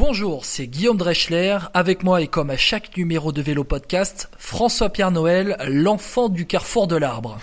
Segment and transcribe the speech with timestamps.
[0.00, 5.10] Bonjour, c'est Guillaume Dreschler, avec moi et comme à chaque numéro de Vélo Podcast, François-Pierre
[5.10, 7.38] Noël, l'enfant du carrefour de l'arbre.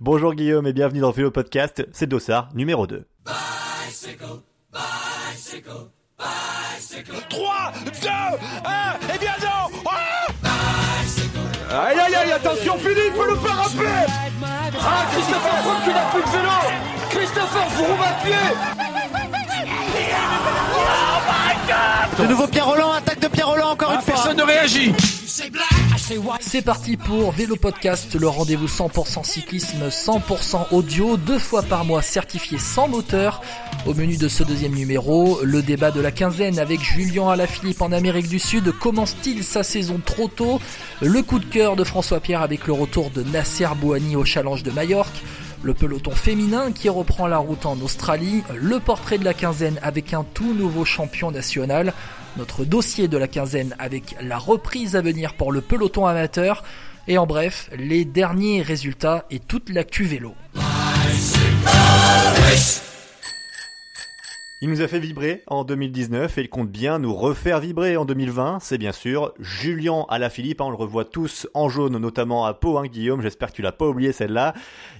[0.00, 3.04] Bonjour Guillaume et bienvenue dans Vélo Podcast, c'est Dossard, numéro 2.
[3.26, 4.24] Bicycle,
[4.72, 7.12] bicycle, bicycle.
[7.28, 8.08] 3, 2,
[8.64, 9.90] 1, et bien non
[11.70, 14.06] Aïe aïe aïe, attention Philippe, le faire rappeler
[14.80, 16.48] Ah, Christopher Froome qui n'a plus de vélo
[17.10, 18.99] Christopher Froome à pied
[22.18, 24.14] De nouveau Pierre Roland, attaque de Pierre Roland encore une fois.
[24.14, 24.92] Personne ne réagit
[26.40, 32.02] C'est parti pour Vélo Podcast, le rendez-vous 100% cyclisme, 100% audio, deux fois par mois
[32.02, 33.40] certifié sans moteur.
[33.86, 37.92] Au menu de ce deuxième numéro, le débat de la quinzaine avec Julien Alaphilippe en
[37.92, 38.72] Amérique du Sud.
[38.72, 40.60] Commence-t-il sa saison trop tôt?
[41.00, 44.62] Le coup de cœur de François Pierre avec le retour de Nasser Bouhani au Challenge
[44.62, 45.22] de Majorque.
[45.62, 50.14] Le peloton féminin qui reprend la route en Australie, le portrait de la quinzaine avec
[50.14, 51.92] un tout nouveau champion national,
[52.38, 56.64] notre dossier de la quinzaine avec la reprise à venir pour le peloton amateur,
[57.08, 60.34] et en bref, les derniers résultats et toute l'actu vélo.
[64.62, 68.04] Il nous a fait vibrer en 2019 et il compte bien nous refaire vibrer en
[68.04, 68.58] 2020.
[68.60, 72.76] C'est bien sûr Julien Alaphilippe, hein, on le revoit tous en jaune, notamment à Pau,
[72.76, 74.52] hein, Guillaume, j'espère que tu l'as pas oublié celle-là.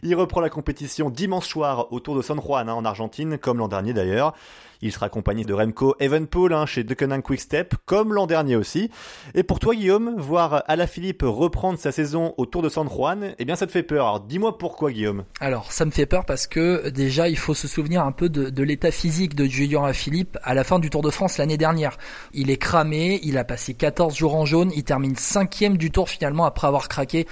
[0.03, 3.69] Il reprend la compétition dimanche soir autour de San Juan hein, en Argentine, comme l'an
[3.69, 4.35] dernier d'ailleurs.
[4.83, 8.91] Il sera accompagné de Remco Evenpool hein, chez Deceuninck Quickstep, comme l'an dernier aussi.
[9.35, 13.45] Et pour toi, Guillaume, voir Alaphilippe reprendre sa saison au Tour de San Juan, eh
[13.45, 14.07] bien ça te fait peur.
[14.07, 15.25] Alors dis-moi pourquoi, Guillaume.
[15.41, 18.63] Alors ça me fait peur parce que déjà il faut se souvenir un peu de,
[18.63, 21.99] l'état physique de Julien Alaphilippe à la fin du Tour de France l'année dernière.
[22.33, 26.09] Il est cramé, il a passé 14 jours en jaune, il termine cinquième du Tour
[26.09, 27.27] finalement après avoir craqué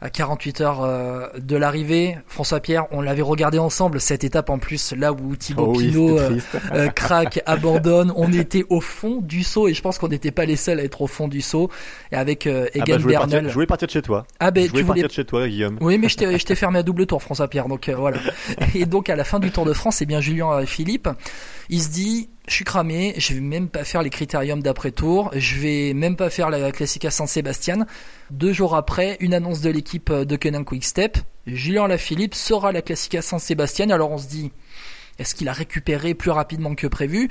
[0.00, 2.18] à 48 heures euh, de l'arrivée.
[2.26, 5.90] François Pierre, on l'avait regardé ensemble cette étape en plus, là où Thibaut Oh oui,
[5.90, 8.12] Pinot c'était euh, euh, craque, abandonne.
[8.14, 10.84] On était au fond du saut et je pense qu'on n'était pas les seuls à
[10.84, 11.68] être au fond du saut.
[12.12, 13.30] Et avec euh, Ah bah, Egan je, Bernal.
[13.30, 14.26] partir, je voulais partir de chez toi.
[14.38, 15.78] Ah ben je tu voulais voulais partir de chez toi, Guillaume.
[15.80, 17.66] oui, mais je t'ai, je t'ai fermé à double tour, François Pierre.
[17.66, 18.18] Donc euh, voilà.
[18.74, 21.08] Et donc à la fin du Tour de France, eh bien Julien Philippe,
[21.70, 25.30] il se dit, je suis cramé, je vais même pas faire les critériums d'après tour,
[25.34, 27.86] je vais même pas faire la Classica Saint-Sébastien.
[28.30, 33.22] Deux jours après, une annonce de l'équipe de Kenan Quick-Step, Julien Lafilippe sera la Classica
[33.22, 33.90] Saint-Sébastien.
[33.90, 34.50] Alors on se dit,
[35.18, 37.28] est-ce qu'il a récupéré plus rapidement que prévu?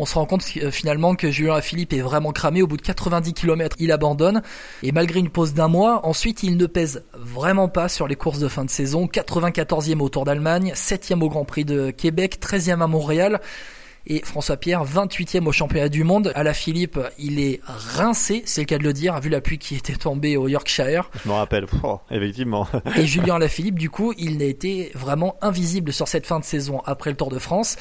[0.00, 2.62] On se rend compte euh, finalement que Julien Philippe est vraiment cramé.
[2.62, 4.42] Au bout de 90 km, il abandonne.
[4.84, 8.38] Et malgré une pause d'un mois, ensuite, il ne pèse vraiment pas sur les courses
[8.38, 9.06] de fin de saison.
[9.06, 13.40] 94e au Tour d'Allemagne, 7e au Grand Prix de Québec, 13e à Montréal.
[14.10, 16.32] Et François Pierre, 28e au championnat du monde.
[16.34, 19.58] À la Philippe, il est rincé, c'est le cas de le dire, vu la pluie
[19.58, 21.10] qui était tombée au Yorkshire.
[21.22, 21.66] Je me rappelle.
[21.84, 22.66] Oh, effectivement.
[22.96, 26.82] Et Julien Alaphilippe, du coup, il n'a été vraiment invisible sur cette fin de saison
[26.86, 27.76] après le Tour de France.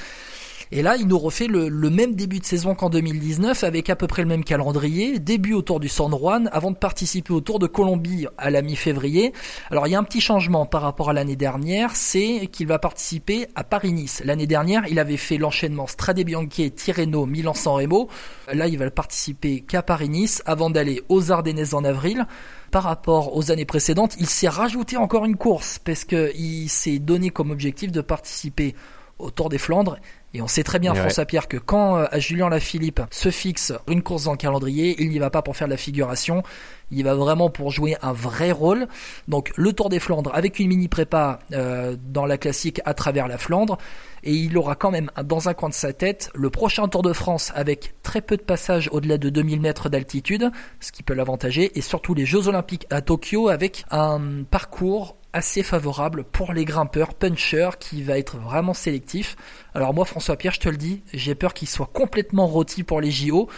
[0.72, 3.96] Et là, il nous refait le, le même début de saison qu'en 2019, avec à
[3.96, 5.20] peu près le même calendrier.
[5.20, 8.62] Début au Tour du San Juan, avant de participer au Tour de Colombie à la
[8.62, 9.34] mi-février.
[9.72, 12.80] Alors, il y a un petit changement par rapport à l'année dernière, c'est qu'il va
[12.80, 14.22] participer à Paris-Nice.
[14.26, 18.10] L'année dernière, il avait fait l'enchaînement Strade Bianche, Tirreno, Milan-San Remo.
[18.52, 22.26] Là, il va participer qu'à Paris-Nice, avant d'aller aux Ardennaises en avril
[22.72, 27.00] par rapport aux années précédentes, il s'est rajouté encore une course parce que il s'est
[27.00, 28.76] donné comme objectif de participer
[29.20, 29.98] au Tour des Flandres.
[30.38, 31.00] Et on sait très bien, Ouais.
[31.00, 35.10] François Pierre, que quand euh, Julien Lafilippe se fixe une course dans le calendrier, il
[35.10, 36.44] n'y va pas pour faire de la figuration,
[36.92, 38.88] il y va vraiment pour jouer un vrai rôle.
[39.28, 43.28] Donc le Tour des Flandres avec une mini prépa euh, dans la classique à travers
[43.28, 43.80] la Flandre,
[44.24, 47.14] et il aura quand même dans un coin de sa tête le prochain Tour de
[47.14, 51.78] France avec très peu de passages au-delà de 2000 mètres d'altitude, ce qui peut l'avantager,
[51.78, 57.14] et surtout les Jeux Olympiques à Tokyo avec un parcours assez favorable pour les grimpeurs,
[57.14, 59.36] punchers, qui va être vraiment sélectif.
[59.74, 63.02] Alors moi, François Pierre, je te le dis, j'ai peur qu'il soit complètement rôti pour
[63.02, 63.50] les JO,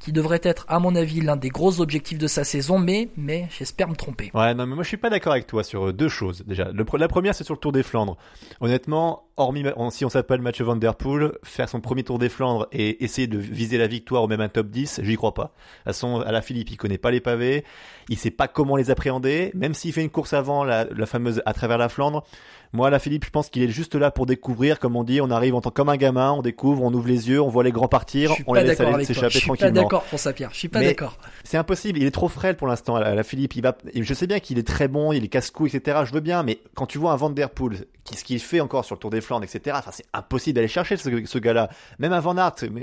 [0.00, 3.48] qui devrait être, à mon avis, l'un des gros objectifs de sa saison, mais, mais
[3.56, 4.30] j'espère me tromper.
[4.34, 6.42] Ouais, non, mais moi je suis pas d'accord avec toi sur euh, deux choses.
[6.46, 8.16] Déjà, le, la première c'est sur le Tour des Flandres.
[8.60, 12.66] Honnêtement, hormis si on s'appelle Mathieu Van Der Poel, faire son premier Tour des Flandres
[12.72, 15.42] et essayer de viser la victoire ou même un top 10, j'y crois pas.
[15.42, 17.64] De toute façon, à la Philippe, il connaît pas les pavés,
[18.08, 21.42] il sait pas comment les appréhender, même s'il fait une course avant la, la fameuse
[21.46, 22.24] à travers la Flandre.
[22.72, 25.20] Moi, à la Philippe, je pense qu'il est juste là pour découvrir, comme on dit,
[25.20, 27.64] on arrive en tant comme un gamin, on découvre, on ouvre les yeux, on voit
[27.64, 29.14] les grands partir, on les laisse aller avec toi.
[29.14, 29.82] Je s'échapper suis pas tranquillement.
[29.82, 30.50] d'accord, François Pierre.
[30.52, 31.18] Je suis pas d'accord.
[31.42, 33.56] C'est impossible, il est trop frêle pour l'instant à la Philippe.
[33.56, 36.02] Il va, je sais bien qu'il est très bon, il est casse-cou, etc.
[36.04, 38.60] Je veux bien, mais quand tu vois un Van Der Poel, qui, ce qu'il fait
[38.60, 39.76] encore sur le Tour des Flandres, etc.
[39.78, 41.70] Enfin, c'est impossible d'aller chercher ce, gars-là.
[41.98, 42.34] Même un Van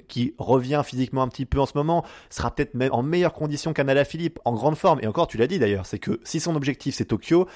[0.08, 3.74] qui revient physiquement un petit peu en ce moment, sera peut-être même en meilleure condition
[3.74, 5.00] qu'un Alaphilippe, en grande forme.
[5.02, 7.48] Et encore, tu l'as dit d'ailleurs, c'est que si son objectif c'est Tokyo,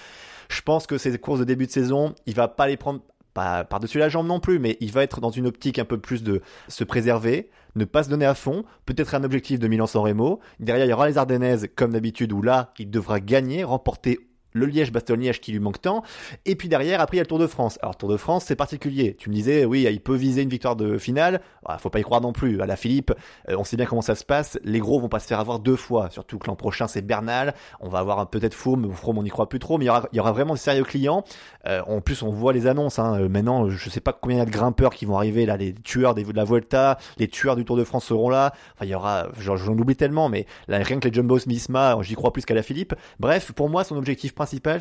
[0.50, 3.02] je pense que ces courses de début de saison, il va pas les prendre
[3.34, 6.24] par-dessus la jambe non plus, mais il va être dans une optique un peu plus
[6.24, 10.40] de se préserver, ne pas se donner à fond, peut-être un objectif de Milan-San Remo.
[10.60, 14.20] Derrière, il y aura les Ardennaises, comme d'habitude, où là, il devra gagner, remporter
[14.54, 16.04] le Liège-Bastogne-Liège qui lui manque tant.
[16.46, 17.80] Et puis derrière, après, il y a le Tour de France.
[17.82, 19.16] Alors, Tour de France, c'est particulier.
[19.18, 21.42] Tu me disais, oui, il peut viser une victoire de finale.
[21.66, 22.62] Ah, faut pas y croire non plus.
[22.62, 23.14] À la Philippe,
[23.50, 24.60] euh, on sait bien comment ça se passe.
[24.64, 26.10] Les gros vont pas se faire avoir deux fois.
[26.10, 27.54] Surtout que l'an prochain, c'est Bernal.
[27.80, 28.92] On va avoir peut-être Froome.
[28.94, 29.78] Froome, on n'y croit plus trop.
[29.78, 31.24] Mais il y aura, il y aura vraiment de sérieux clients.
[31.68, 33.00] Euh, en plus, on voit les annonces.
[33.00, 33.20] Hein.
[33.20, 35.46] Euh, maintenant, je sais pas combien il y a de grimpeurs qui vont arriver.
[35.46, 38.54] Là, les tueurs de la Vuelta, les tueurs du Tour de France seront là.
[38.76, 42.16] Enfin, il y aura, j'en oublie tellement, mais là, rien que les Jumbo Visma, j'y
[42.16, 42.96] crois plus qu'à la Philippe.
[43.20, 44.34] Bref, pour moi, son objectif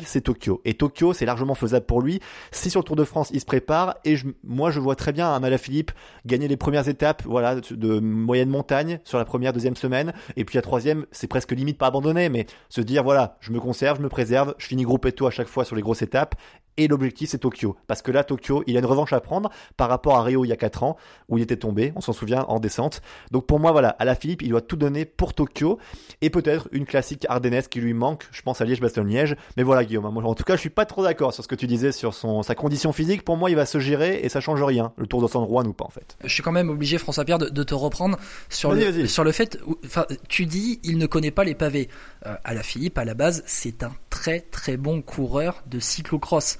[0.05, 0.61] c'est Tokyo.
[0.65, 2.19] Et Tokyo, c'est largement faisable pour lui.
[2.51, 5.29] Si sur le Tour de France, il se prépare, et moi, je vois très bien
[5.29, 5.91] un Philippe
[6.25, 10.55] gagner les premières étapes, voilà, de, moyenne montagne sur la première, deuxième semaine, et puis
[10.57, 14.03] la troisième, c'est presque limite pas abandonner, mais se dire, voilà, je me conserve, je
[14.03, 16.35] me préserve, je finis groupe et tout à chaque fois sur les grosses étapes,
[16.83, 17.75] et l'objectif c'est Tokyo.
[17.87, 20.49] Parce que là, Tokyo, il a une revanche à prendre par rapport à Rio il
[20.49, 20.97] y a 4 ans,
[21.29, 23.01] où il était tombé, on s'en souvient, en descente.
[23.31, 25.79] Donc pour moi, voilà, à la Philippe, il doit tout donner pour Tokyo,
[26.21, 29.35] et peut-être une classique ardennaise qui lui manque, je pense à Liège-Bastogne-Liège.
[29.57, 31.67] Mais voilà, Guillaume, en tout cas, je suis pas trop d'accord sur ce que tu
[31.67, 33.23] disais sur son, sa condition physique.
[33.23, 35.67] Pour moi, il va se gérer et ça change rien, le Tour de San Juan
[35.67, 36.17] ou pas en fait.
[36.23, 38.17] Je suis quand même obligé, François-Pierre, de, te reprendre
[38.49, 41.89] sur, le, sur le fait, enfin, tu dis, il ne connaît pas les pavés.
[42.25, 46.57] Euh, à la Philippe, à la base, c'est un très très bon coureur de cyclocross.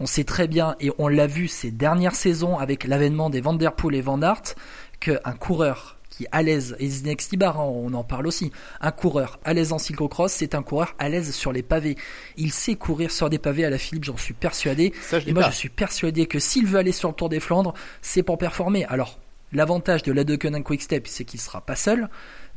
[0.00, 3.54] On sait très bien, et on l'a vu ces dernières saisons avec l'avènement des Van
[3.54, 4.54] Der Poel et Van Aert,
[5.00, 8.50] qu'un coureur qui est à l'aise, et Tibar, hein, on en parle aussi,
[8.80, 11.96] un coureur à l'aise en cyclocross, c'est un coureur à l'aise sur les pavés.
[12.36, 14.92] Il sait courir sur des pavés à la Philippe, j'en suis persuadé.
[15.26, 18.22] et moi, je suis persuadé que s'il veut aller sur le Tour des Flandres, c'est
[18.22, 18.84] pour performer.
[18.86, 19.18] Alors,
[19.52, 22.08] l'avantage de la Quick Quickstep, c'est qu'il sera pas seul,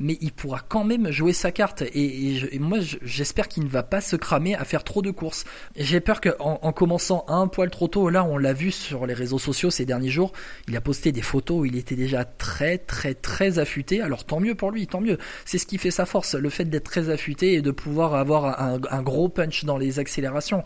[0.02, 1.84] mais il pourra quand même jouer sa carte.
[1.94, 5.46] Et, moi, j'espère qu'il ne va pas se cramer à faire trop de courses.
[5.76, 9.14] J'ai peur qu'en en, commençant un poil trop tôt, là, on l'a vu sur les
[9.14, 10.32] réseaux sociaux ces derniers jours,
[10.68, 14.02] il a posté des photos où il était déjà très, très, très affûté.
[14.02, 15.18] Alors tant mieux pour lui, tant mieux.
[15.46, 18.62] C'est ce qui fait sa force, le fait d'être très affûté et de pouvoir avoir
[18.62, 20.64] un, gros punch dans les accélérations.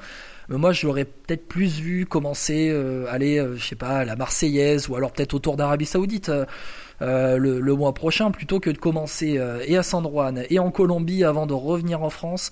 [0.47, 4.15] Moi, je l'aurais peut-être plus vu commencer, euh, aller, euh, je sais pas, à la
[4.15, 6.29] Marseillaise ou alors peut-être autour d'Arabie Saoudite.
[6.29, 6.45] Euh,
[7.01, 10.71] euh, le, mois prochain plutôt que de commencer euh, et à San Juan et en
[10.71, 12.51] Colombie avant de revenir en France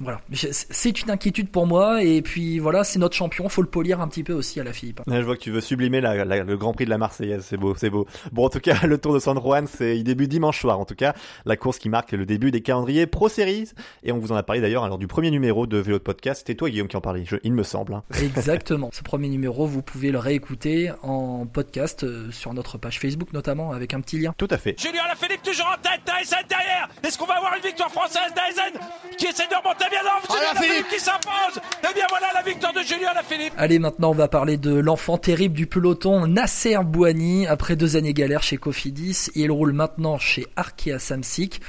[0.00, 4.00] voilà, c'est une inquiétude pour moi et puis voilà, c'est notre champion, faut le polir
[4.00, 5.02] un petit peu aussi à la Philippe.
[5.06, 7.90] je vois que tu veux sublimer le Grand Prix de la Marseillaise, c'est beau, c'est
[7.90, 8.06] beau.
[8.32, 10.80] Bon, en tout cas, le Tour de San Juan, c'est il débute dimanche soir.
[10.80, 11.14] En tout cas,
[11.44, 14.42] la course qui marque le début des calendriers Pro Series et on vous en a
[14.42, 16.40] parlé d'ailleurs lors du premier numéro de Vélo de podcast.
[16.40, 17.94] C'était toi Guillaume qui en parlait, il me semble.
[17.94, 18.02] Hein.
[18.22, 18.88] Exactement.
[18.92, 23.72] Ce premier numéro, vous pouvez le réécouter en podcast euh, sur notre page Facebook notamment
[23.72, 24.34] avec un petit lien.
[24.38, 24.80] Tout à fait.
[24.80, 26.88] Julien Philippe toujours en tête, Dyson derrière.
[27.02, 28.80] Est-ce qu'on va avoir une victoire française Dyson
[29.18, 31.56] qui essaie de remonter bien Julien Philippe qui s'impose.
[31.82, 33.52] Et eh bien voilà la victoire de Julien Philippe.
[33.56, 37.46] Allez, maintenant on va parler de l'enfant terrible du peloton, Nasser Bouani.
[37.46, 41.60] Après deux années galères chez Cofidis, il roule maintenant chez Arkea Samsic.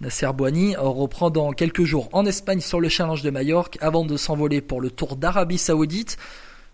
[0.00, 4.16] Nasser Bouani reprend dans quelques jours en Espagne sur le Challenge de Majorque avant de
[4.16, 6.18] s'envoler pour le Tour d'Arabie Saoudite.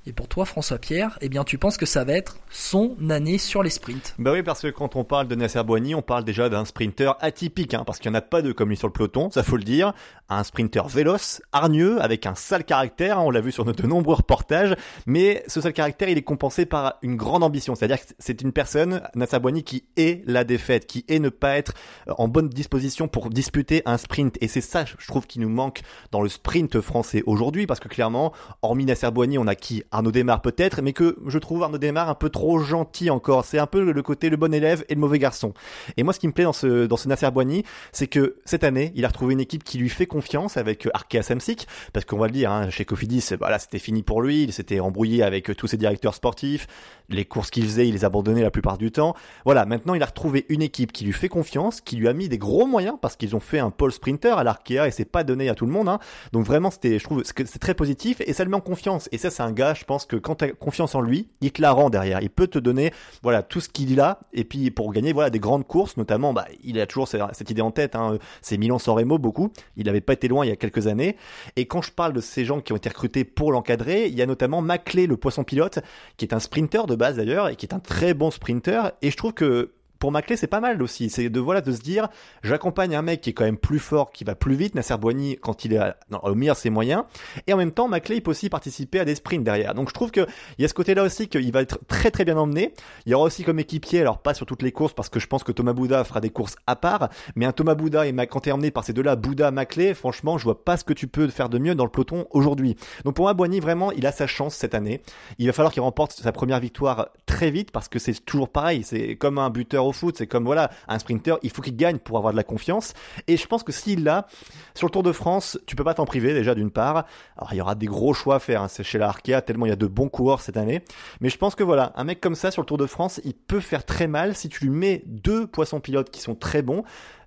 [0.05, 3.39] Et pour toi, François Pierre, eh bien, tu penses que ça va être son année
[3.39, 6.25] sur les sprints Bah oui, parce que quand on parle de Nasser Boigny, on parle
[6.25, 8.89] déjà d'un sprinter atypique, hein, parce qu'il n'y en a pas deux comme lui sur
[8.89, 9.93] le peloton, ça faut le dire.
[10.29, 14.17] Un sprinter véloce, hargneux, avec un sale caractère, hein, on l'a vu sur de nombreux
[14.17, 14.75] reportages,
[15.07, 17.77] mais ce sale caractère, il est compensé par une grande ambition.
[17.77, 21.57] C'est-à-dire que c'est une personne, Nasser Boigny, qui est la défaite, qui est ne pas
[21.59, 21.75] être
[22.09, 24.37] en bonne disposition pour disputer un sprint.
[24.41, 27.87] Et c'est ça, je trouve, qui nous manque dans le sprint français aujourd'hui, parce que
[27.87, 28.33] clairement,
[28.63, 29.85] hormis Nasser Boigny, on a qui?
[29.93, 33.45] Arnaud Desmar peut-être, mais que je trouve Arnaud Desmar un peu trop gentil encore.
[33.45, 35.55] C'est un peu le côté le bon élève et le mauvais garçon.
[35.97, 38.65] Et moi, ce qui me plaît dans ce, dans ce Nasser Boigny, c'est que cette
[38.65, 42.19] année, il a retrouvé une équipe qui lui fait confiance avec Arkea Samsic, parce qu'on
[42.19, 45.55] va le dire, hein, chez Cofidis, voilà, c'était fini pour lui, il s'était embrouillé avec
[45.57, 46.67] tous ses directeurs sportifs,
[47.09, 49.15] les courses qu'il faisait, il les abandonnait la plupart du temps.
[49.45, 52.29] Voilà, maintenant il a retrouvé une équipe qui lui fait confiance, qui lui a mis
[52.29, 55.25] des gros moyens, parce qu'ils ont fait un pole sprinter à l'Arkea et c'est pas
[55.25, 55.89] donné à tout le monde.
[55.89, 55.99] Hein.
[56.33, 59.09] Donc vraiment, c'était, je trouve, c'est très positif et ça le met en confiance.
[59.13, 61.51] Et ça, c'est un gars, je pense que quand tu as confiance en lui, il
[61.51, 62.21] te la rend derrière.
[62.23, 65.41] Il peut te donner voilà tout ce qu'il a et puis pour gagner voilà des
[65.41, 67.97] grandes courses, notamment, bah, il a toujours cette idée en tête.
[67.97, 69.53] Hein, c'est Milan-San Remo beaucoup.
[69.77, 71.17] Il n'avait pas été loin il y a quelques années.
[71.57, 74.23] Et quand je parle de ces gens qui ont été recrutés pour l'encadrer, il y
[74.23, 75.81] a notamment Maclé, le poisson pilote,
[76.17, 78.93] qui est un sprinter de base d'ailleurs et qui est un très bon sprinter.
[79.03, 81.11] Et je trouve que pour Maclay, c'est pas mal aussi.
[81.11, 82.09] C'est de voilà de se dire,
[82.43, 85.37] j'accompagne un mec qui est quand même plus fort, qui va plus vite, Nasser Boigny
[85.41, 85.81] quand il est
[86.11, 87.05] au meilleur ses moyens,
[87.47, 89.75] et en même temps, Maclay il peut aussi participer à des sprints derrière.
[89.75, 90.27] Donc je trouve que
[90.59, 92.75] il y a ce côté-là aussi qu'il va être très très bien emmené.
[93.07, 95.29] Il y aura aussi comme équipier, alors pas sur toutes les courses parce que je
[95.29, 98.41] pense que Thomas Bouda fera des courses à part, mais un Thomas Bouda et quand
[98.41, 101.29] t'es emmené par ces deux-là, Bouda, Maclay, franchement, je vois pas ce que tu peux
[101.29, 102.75] faire de mieux dans le peloton aujourd'hui.
[103.05, 105.01] Donc pour moi, Boigny vraiment, il a sa chance cette année.
[105.39, 108.83] Il va falloir qu'il remporte sa première victoire très vite parce que c'est toujours pareil.
[108.83, 111.39] C'est comme un buteur foot, c'est comme voilà un sprinter.
[111.43, 112.95] Il faut qu'il gagne pour avoir de la confiance.
[113.27, 114.27] Et je pense que s'il l'a
[114.75, 117.07] sur le Tour de France, tu peux pas t'en priver déjà d'une part.
[117.37, 118.63] Alors il y aura des gros choix à faire.
[118.63, 118.69] Hein.
[118.69, 120.83] C'est chez la Arkea tellement il y a de bons coureurs cette année.
[121.21, 123.35] Mais je pense que voilà, un mec comme ça sur le Tour de France, il
[123.35, 126.85] peut faire très mal si tu lui mets deux poissons pilotes qui sont très bons.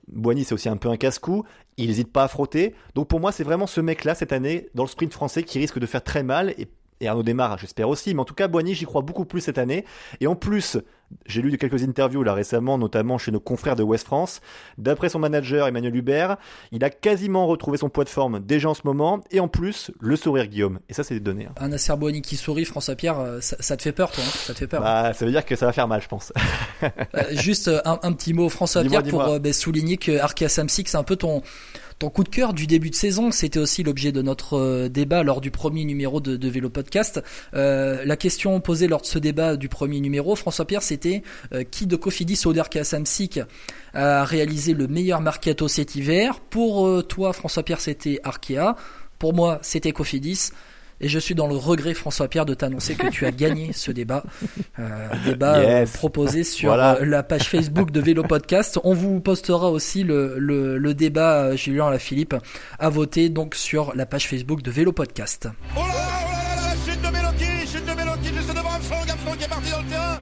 [0.07, 1.43] Boigny, c'est aussi un peu un casse-cou.
[1.77, 2.75] Il n'hésite pas à frotter.
[2.93, 5.79] Donc pour moi, c'est vraiment ce mec-là cette année dans le sprint français qui risque
[5.79, 6.67] de faire très mal et
[7.01, 9.57] et Arnaud démarre, j'espère aussi, mais en tout cas Boigny, j'y crois beaucoup plus cette
[9.57, 9.85] année.
[10.21, 10.77] Et en plus,
[11.25, 14.41] j'ai lu quelques interviews là récemment, notamment chez nos confrères de West France.
[14.77, 16.37] D'après son manager Emmanuel Hubert,
[16.71, 19.91] il a quasiment retrouvé son poids de forme déjà en ce moment, et en plus
[19.99, 20.79] le sourire Guillaume.
[20.89, 21.47] Et ça, c'est des données.
[21.47, 21.53] Hein.
[21.57, 24.29] Un Nasser Boigny qui sourit, François Pierre, euh, ça, te fait peur, toi hein?
[24.33, 26.33] Ça te fait peur bah, Ça veut dire que ça va faire mal, je pense.
[26.83, 30.97] Euh, juste un, petit mot, François Pierre, pour euh, bah, souligner que Arkea Samsic, c'est
[30.97, 31.41] un peu ton
[31.99, 35.23] ton coup de cœur du début de saison, c'était aussi l'objet de notre euh, débat
[35.23, 37.23] lors du premier numéro de, Vélo Podcast.
[37.53, 41.23] Euh, la question posée lors de ce débat du premier numéro, François Pierre, c'était
[41.53, 43.39] euh, qui de Cofidis ou d'Arkea Samsic
[43.93, 46.41] a réalisé le meilleur mercato cet hiver?
[46.41, 48.75] Pour toi, François Pierre, c'était Arkea.
[49.19, 50.49] Pour moi, c'était Cofidis.
[51.01, 53.91] Et je suis dans le regret, François Pierre, de t'annoncer que tu as gagné ce
[53.91, 54.23] débat.
[54.79, 58.79] Euh, débat euh, proposé sur euh, la page Facebook de Vélo Podcast.
[58.83, 62.35] On vous postera aussi le, le, le débat, euh, Julien la Philippe,
[62.79, 65.47] à voter donc sur la page Facebook de Vélo Podcast.
[65.77, 65.81] Oh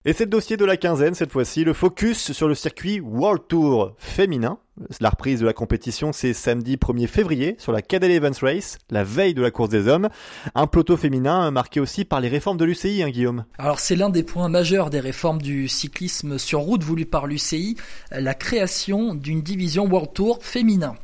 [0.06, 3.44] Et c'est le dossier de la quinzaine cette fois-ci, le focus sur le circuit World
[3.48, 4.58] Tour féminin.
[5.00, 9.06] La reprise de la compétition, c'est samedi 1er février sur la Cadel Evans Race, la
[9.06, 10.10] veille de la course des hommes.
[10.56, 13.46] Un plateau féminin marqué aussi par les réformes de l'UCI, hein, Guillaume.
[13.58, 17.78] Alors c'est l'un des points majeurs des réformes du cyclisme sur route voulues par l'UCI,
[18.12, 20.96] la création d'une division World Tour féminin.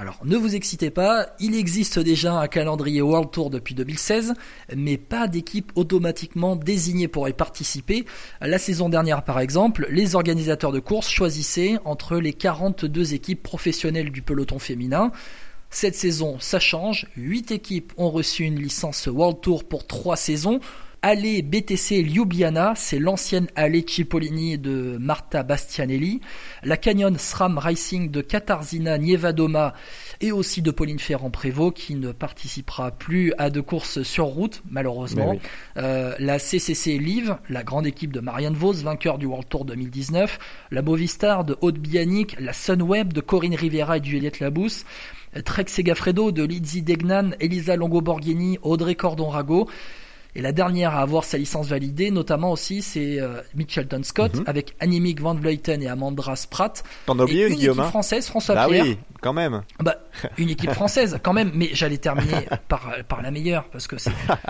[0.00, 4.32] Alors ne vous excitez pas, il existe déjà un calendrier World Tour depuis 2016,
[4.74, 8.06] mais pas d'équipe automatiquement désignée pour y participer.
[8.40, 14.10] La saison dernière par exemple, les organisateurs de courses choisissaient entre les 42 équipes professionnelles
[14.10, 15.12] du peloton féminin.
[15.68, 20.60] Cette saison, ça change, 8 équipes ont reçu une licence World Tour pour 3 saisons.
[21.02, 26.20] Allée BTC Ljubljana, c'est l'ancienne allée Cipollini de Marta Bastianelli.
[26.62, 29.72] La Canyon SRAM Racing de Katarzyna Nievadoma
[30.20, 35.38] et aussi de Pauline Ferrand-Prévot qui ne participera plus à de courses sur route, malheureusement.
[35.78, 40.38] Euh, la CCC Live, la grande équipe de Marianne Vos, vainqueur du World Tour 2019.
[40.70, 44.84] La Movistar de Haute Bianic, la Sunweb de Corinne Rivera et Juliette Labousse.
[45.46, 49.66] Trek Segafredo de Lizzie Degnan, Elisa Longo-Borghini, Audrey Cordon-Rago.
[50.34, 54.44] Et la dernière à avoir sa licence validée, notamment aussi, c'est euh, Mitchelton Scott mhm.
[54.46, 56.84] avec Annemiek van Vleuten et Amandra Spratt.
[57.06, 58.84] T'en as oublié une, Guillaume hein française, François bah Pierre.
[58.84, 59.62] oui, quand même.
[59.80, 59.96] Bah,
[60.38, 61.50] une équipe française, quand même.
[61.54, 63.96] Mais j'allais terminer par par la meilleure parce que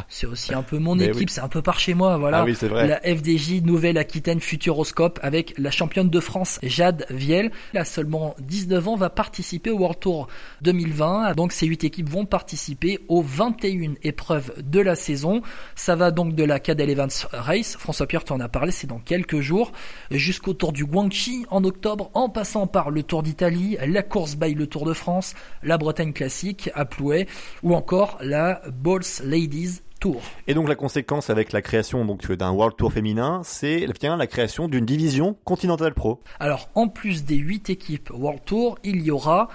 [0.08, 2.40] c'est aussi un peu mon équipe, c'est un peu par chez moi, voilà.
[2.40, 2.86] Ah oui, c'est vrai.
[2.86, 7.50] La FDJ Nouvelle-Aquitaine Futuroscope avec la championne de France Jade Viel.
[7.72, 10.28] Là, seulement 19 ans, va participer au World Tour
[10.62, 11.34] 2020.
[11.34, 15.42] Donc ces huit équipes vont participer aux 21 épreuves de la saison.
[15.82, 18.86] Ça va donc de la Cadel Evans Race, François Pierre tu en as parlé, c'est
[18.86, 19.72] dans quelques jours,
[20.10, 24.52] jusqu'au Tour du Guangxi en octobre, en passant par le Tour d'Italie, la course by
[24.52, 25.32] le Tour de France,
[25.62, 27.26] la Bretagne classique à Plouay,
[27.62, 30.20] ou encore la Balls Ladies Tour.
[30.46, 34.26] Et donc la conséquence avec la création donc d'un World Tour féminin, c'est bien la
[34.26, 36.20] création d'une division Continental Pro.
[36.40, 39.48] Alors en plus des 8 équipes World Tour, il y aura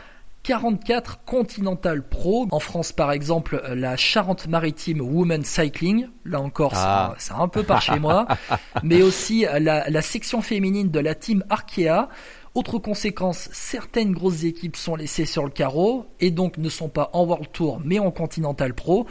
[0.46, 2.48] 44 Continental Pro.
[2.52, 6.08] En France, par exemple, la Charente-Maritime Women Cycling.
[6.24, 7.16] Là encore, ah.
[7.18, 8.28] c'est un peu par chez moi.
[8.84, 12.10] Mais aussi la, la section féminine de la team Arkea.
[12.54, 17.10] Autre conséquence, certaines grosses équipes sont laissées sur le carreau et donc ne sont pas
[17.14, 19.08] en World Tour mais en Continental Pro.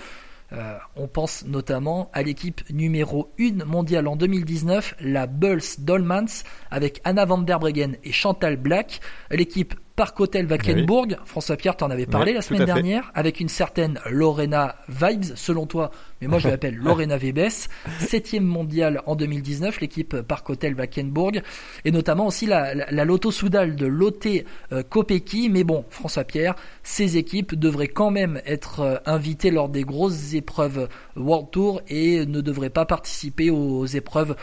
[0.52, 7.00] Euh, on pense notamment à l'équipe numéro 1 mondiale en 2019, la Bulls Dolmans, avec
[7.04, 9.00] Anna van der Breggen et Chantal Black.
[9.30, 11.18] L'équipe Parc Hôtel Wackenburg.
[11.24, 15.92] François Pierre, t'en avais parlé la semaine dernière, avec une certaine Lorena Vibes, selon toi,
[16.20, 17.68] mais moi je l'appelle Lorena Vebes,
[18.00, 21.42] septième mondiale en 2019, l'équipe Parc Hôtel Wackenburg,
[21.84, 24.26] et notamment aussi la, la, Lotto Soudal de Lotte
[24.72, 25.48] euh, Kopecky.
[25.48, 30.34] Mais bon, François Pierre, ces équipes devraient quand même être euh, invitées lors des grosses
[30.34, 34.34] épreuves World Tour et ne devraient pas participer aux épreuves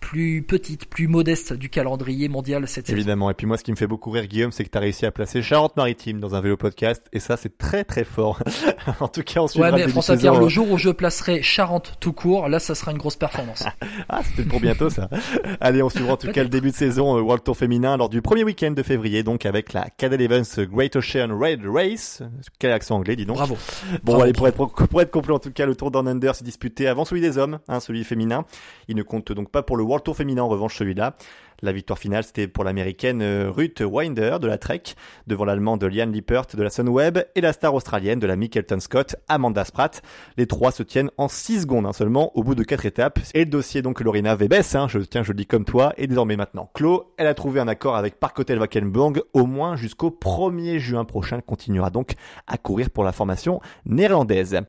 [0.00, 2.96] plus petite, plus modeste du calendrier mondial cette saison.
[2.96, 3.30] Évidemment.
[3.30, 5.06] Et puis moi, ce qui me fait beaucoup rire, Guillaume, c'est que tu as réussi
[5.06, 7.06] à placer Charente-Maritime dans un vélo podcast.
[7.12, 8.42] Et ça, c'est très très fort.
[9.00, 10.16] en tout cas, on suivra Ouais, mais François.
[10.16, 13.64] Pierre, le jour où je placerai Charente tout court, là, ça sera une grosse performance.
[14.08, 15.08] Ah, c'était pour bientôt ça.
[15.60, 18.08] Allez, on suivra en tout cas le début de saison euh, World Tour féminin lors
[18.08, 22.22] du premier week-end de février, donc avec la Cadel Evans Great Ocean Raid Race.
[22.58, 23.36] Quel accent anglais, dis donc.
[23.36, 23.56] Bravo.
[24.02, 26.34] Bon, Bravo, allez, pour être, pour être complet, en tout cas, le Tour Down Under
[26.34, 28.44] s'est disputé avant celui des hommes, hein, celui féminin.
[28.88, 31.16] Il ne compte donc pas pour le World Tour féminin, en revanche, celui-là.
[31.62, 34.82] La victoire finale, c'était pour l'américaine euh, Ruth Winder de la Trek,
[35.26, 39.16] devant l'allemande Liane Lippert de la Sunweb et la star australienne de la Mickelton Scott,
[39.28, 40.00] Amanda Spratt.
[40.38, 43.18] Les trois se tiennent en 6 secondes hein, seulement au bout de quatre étapes.
[43.34, 46.06] Et le dossier donc Lorena Vebes, hein, je tiens, je le dis comme toi, est
[46.06, 47.12] désormais maintenant clos.
[47.18, 51.40] Elle a trouvé un accord avec Park Hotel Wackenburg au moins jusqu'au 1er juin prochain.
[51.40, 52.12] Continuera donc
[52.46, 54.54] à courir pour la formation néerlandaise.
[54.54, 54.64] Alain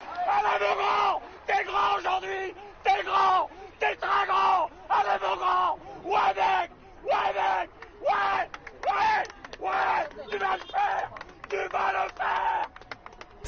[0.60, 3.48] Beaugrand T'es grand aujourd'hui T'es grand
[3.80, 6.72] T'es très grand Alain Beaugrand Ouais mec
[7.04, 7.70] Ouais mec
[8.02, 8.50] Ouais
[8.88, 11.12] Ouais Ouais Tu vas le faire
[11.50, 12.70] Tu vas le faire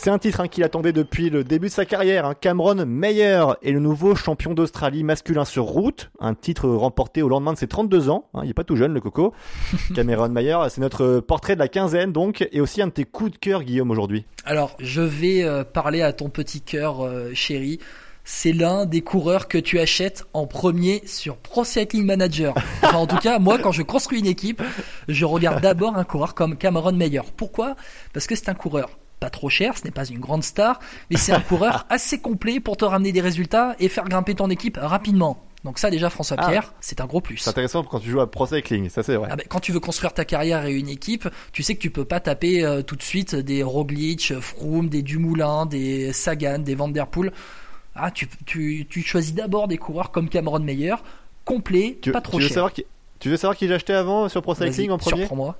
[0.03, 2.25] C'est un titre hein, qu'il attendait depuis le début de sa carrière.
[2.25, 2.33] hein.
[2.33, 6.11] Cameron Meyer est le nouveau champion d'Australie masculin sur route.
[6.19, 8.27] Un titre remporté au lendemain de ses 32 ans.
[8.33, 8.41] hein.
[8.43, 9.33] il est pas tout jeune le coco.
[9.95, 13.31] Cameron Meyer, c'est notre portrait de la quinzaine donc, et aussi un de tes coups
[13.31, 14.25] de cœur Guillaume aujourd'hui.
[14.43, 17.79] Alors, je vais euh, parler à ton petit cœur, euh, chéri.
[18.25, 22.53] C'est l'un des coureurs que tu achètes en premier sur Pro Cycling Manager.
[22.81, 24.61] Enfin, en tout cas, moi, quand je construis une équipe,
[25.07, 27.21] je regarde d'abord un coureur comme Cameron Meyer.
[27.37, 27.77] Pourquoi?
[28.11, 28.89] Parce que c'est un coureur
[29.23, 32.59] pas trop cher, ce n'est pas une grande star, mais c'est un coureur assez complet
[32.59, 35.41] pour te ramener des résultats et faire grimper ton équipe rapidement.
[35.63, 36.49] Donc ça déjà François Ah.
[36.49, 37.37] Pierre, c'est un gros plus.
[37.37, 39.29] C'est intéressant quand tu joues à Pro Cycling, ça c'est vrai.
[39.31, 41.89] Ah ben, quand tu veux construire ta carrière et une équipe, tu sais que tu
[41.89, 46.75] peux pas taper euh, tout de suite des Roglic, Froome, des Dumoulin, des Sagan, des
[46.75, 47.31] Van Der Poel.
[47.95, 50.95] Ah, tu, tu, tu choisis d'abord des coureurs comme Cameron Meyer,
[51.45, 52.55] complet, tu, pas trop tu veux cher.
[52.55, 52.83] savoir qui,
[53.19, 55.19] tu veux savoir qui j'ai acheté avant sur Pro Cycling en premier?
[55.19, 55.55] surprends-moi.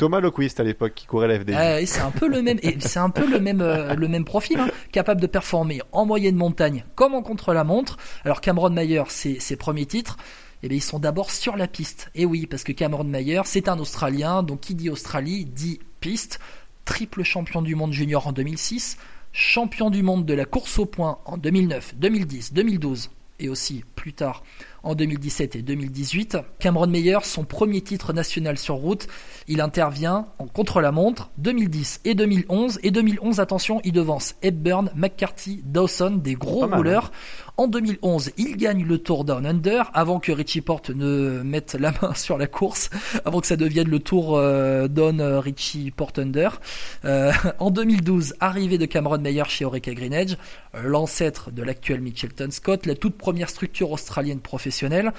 [0.00, 1.58] Thomas Loquist à l'époque qui courait la.
[1.58, 4.58] Ah, c'est un peu le même, c'est un peu le même, euh, le même profil,
[4.58, 7.98] hein, capable de performer en moyenne montagne comme en contre-la-montre.
[8.24, 10.16] Alors Cameron Mayer, ses, ses premiers titres,
[10.62, 12.10] eh bien, ils sont d'abord sur la piste.
[12.14, 16.40] Et oui, parce que Cameron Mayer, c'est un Australien, donc qui dit Australie dit piste,
[16.86, 18.96] triple champion du monde junior en 2006,
[19.32, 24.14] champion du monde de la course au point en 2009, 2010, 2012 et aussi plus
[24.14, 24.44] tard
[24.82, 26.38] en 2017 et 2018.
[26.58, 29.06] Cameron Meyer, son premier titre national sur route,
[29.48, 32.80] il intervient en contre-la-montre 2010 et 2011.
[32.82, 37.12] Et 2011, attention, il devance Hepburn, McCarthy, Dawson, des gros mal, rouleurs.
[37.60, 41.92] En 2011, il gagne le Tour Down Under avant que Richie Porte ne mette la
[42.00, 42.88] main sur la course,
[43.26, 46.58] avant que ça devienne le Tour euh, Down euh, Richie Porte Under.
[47.04, 50.36] Euh, en 2012, arrivée de Cameron Meyer chez Orica Greenedge,
[50.82, 55.12] l'ancêtre de l'actuel Mitchelton Scott, la toute première structure australienne professionnelle.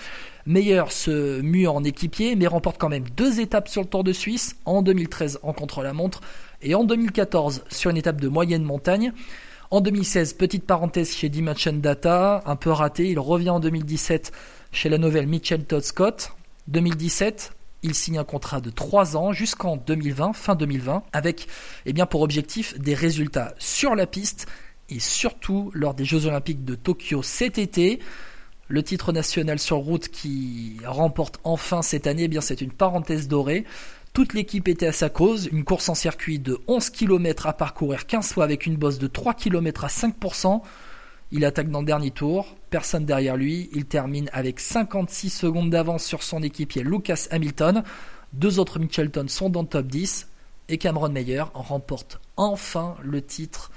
[0.47, 4.13] Meyer se mue en équipier, mais remporte quand même deux étapes sur le Tour de
[4.13, 6.21] Suisse, en 2013 en contre-la-montre
[6.63, 9.13] et en 2014 sur une étape de moyenne montagne.
[9.71, 14.33] En 2016, petite parenthèse chez Dimension Data, un peu raté, il revient en 2017
[14.73, 16.33] chez la nouvelle Mitchell Todd Scott.
[16.67, 17.53] 2017,
[17.83, 21.47] il signe un contrat de 3 ans jusqu'en 2020, fin 2020, avec
[21.85, 24.45] eh bien, pour objectif des résultats sur la piste
[24.89, 27.99] et surtout lors des Jeux Olympiques de Tokyo cet été.
[28.67, 33.29] Le titre national sur route qui remporte enfin cette année, eh bien c'est une parenthèse
[33.29, 33.63] dorée.
[34.13, 38.05] Toute l'équipe était à sa cause, une course en circuit de 11 km à parcourir
[38.05, 40.61] 15 fois avec une bosse de 3 km à 5%.
[41.31, 46.03] Il attaque dans le dernier tour, personne derrière lui, il termine avec 56 secondes d'avance
[46.03, 47.83] sur son équipier Lucas Hamilton.
[48.33, 50.27] Deux autres Mitchelton sont dans le top 10
[50.67, 53.71] et Cameron Meyer remporte enfin le titre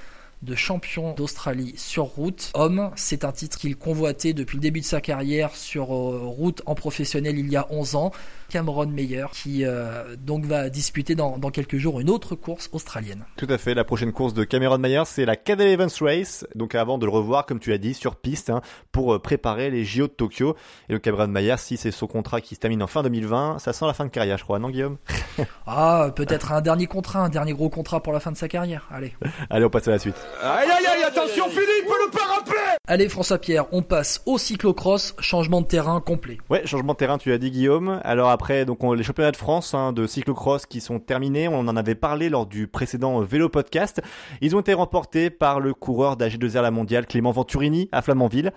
[0.44, 2.50] de champion d'Australie sur route.
[2.54, 6.62] Homme, c'est un titre qu'il convoitait depuis le début de sa carrière sur euh, route
[6.66, 8.12] en professionnel il y a 11 ans.
[8.48, 13.24] Cameron Meyer qui euh, donc va disputer dans, dans, quelques jours une autre course australienne.
[13.36, 16.74] Tout à fait, la prochaine course de Cameron Meyer c'est la Cadel Evans Race, donc
[16.74, 18.60] avant de le revoir comme tu l'as dit sur piste hein,
[18.92, 20.56] pour préparer les JO de Tokyo.
[20.88, 23.72] Et donc Cameron Meyer si c'est son contrat qui se termine en fin 2020, ça
[23.72, 24.98] sent la fin de carrière je crois, non Guillaume?
[25.66, 28.86] Ah, peut-être un dernier contrat, un dernier gros contrat pour la fin de sa carrière.
[28.90, 29.14] Allez.
[29.50, 30.14] Allez, on passe à la suite.
[30.42, 35.14] Aïe aïe aïe, attention Philippe, le pas rappeler Allez François Pierre, on passe au cyclocross,
[35.18, 36.38] changement de terrain complet.
[36.50, 38.00] Ouais, changement de terrain, tu l'as dit Guillaume.
[38.04, 41.94] Alors après, les championnats de France hein, de cyclocross qui sont terminés, on en avait
[41.94, 44.02] parlé lors du précédent vélo podcast.
[44.40, 48.52] Ils ont été remportés par le coureur d'AG2R la mondiale Clément Venturini à Flamanville.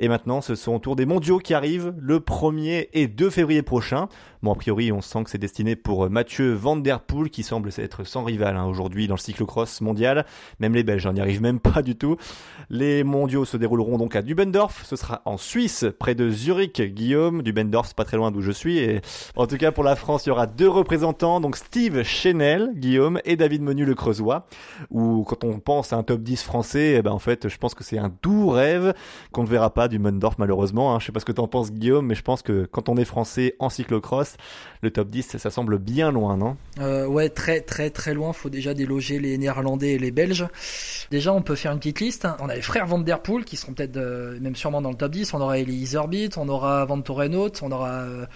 [0.00, 3.62] Et maintenant, ce sont au tour des mondiaux qui arrivent le 1er et 2 février
[3.62, 4.08] prochain.
[4.42, 7.70] Bon, a priori, on sent que c'est destiné pour Mathieu Van Der Poel, qui semble
[7.76, 10.26] être sans rival hein, aujourd'hui dans le cyclocross mondial.
[10.58, 12.16] Même les Belges hein, n'y arrivent même pas du tout.
[12.68, 14.84] Les mondiaux se dérouleront donc à Dubendorf.
[14.84, 16.82] Ce sera en Suisse, près de Zurich.
[16.82, 18.78] Guillaume, Dubendorf, c'est pas très loin d'où je suis.
[18.78, 19.00] Et
[19.36, 23.20] en tout cas, pour la France, il y aura deux représentants, donc Steve Chenel, Guillaume,
[23.24, 24.48] et David Menu le Creusois.
[24.90, 27.76] Ou quand on pense à un top 10 français, eh ben en fait, je pense
[27.76, 28.92] que c'est un doux rêve
[29.30, 30.92] qu'on ne verra pas du malheureusement.
[30.92, 30.98] Hein.
[30.98, 33.04] Je sais pas ce que t'en penses Guillaume, mais je pense que quand on est
[33.04, 34.31] français en cyclocross,
[34.82, 36.56] le top 10, ça semble bien loin, non?
[36.80, 38.32] Euh, Ouais, très très très loin.
[38.32, 40.46] Faut déjà déloger les Néerlandais et les Belges.
[41.10, 42.26] Déjà, on peut faire une petite liste.
[42.40, 44.96] On a les frères Van Der Poel qui seront peut-être euh, même sûrement dans le
[44.96, 45.34] top 10.
[45.34, 48.26] On aura Elise Herbit, on aura Van Torenhout, on aura euh,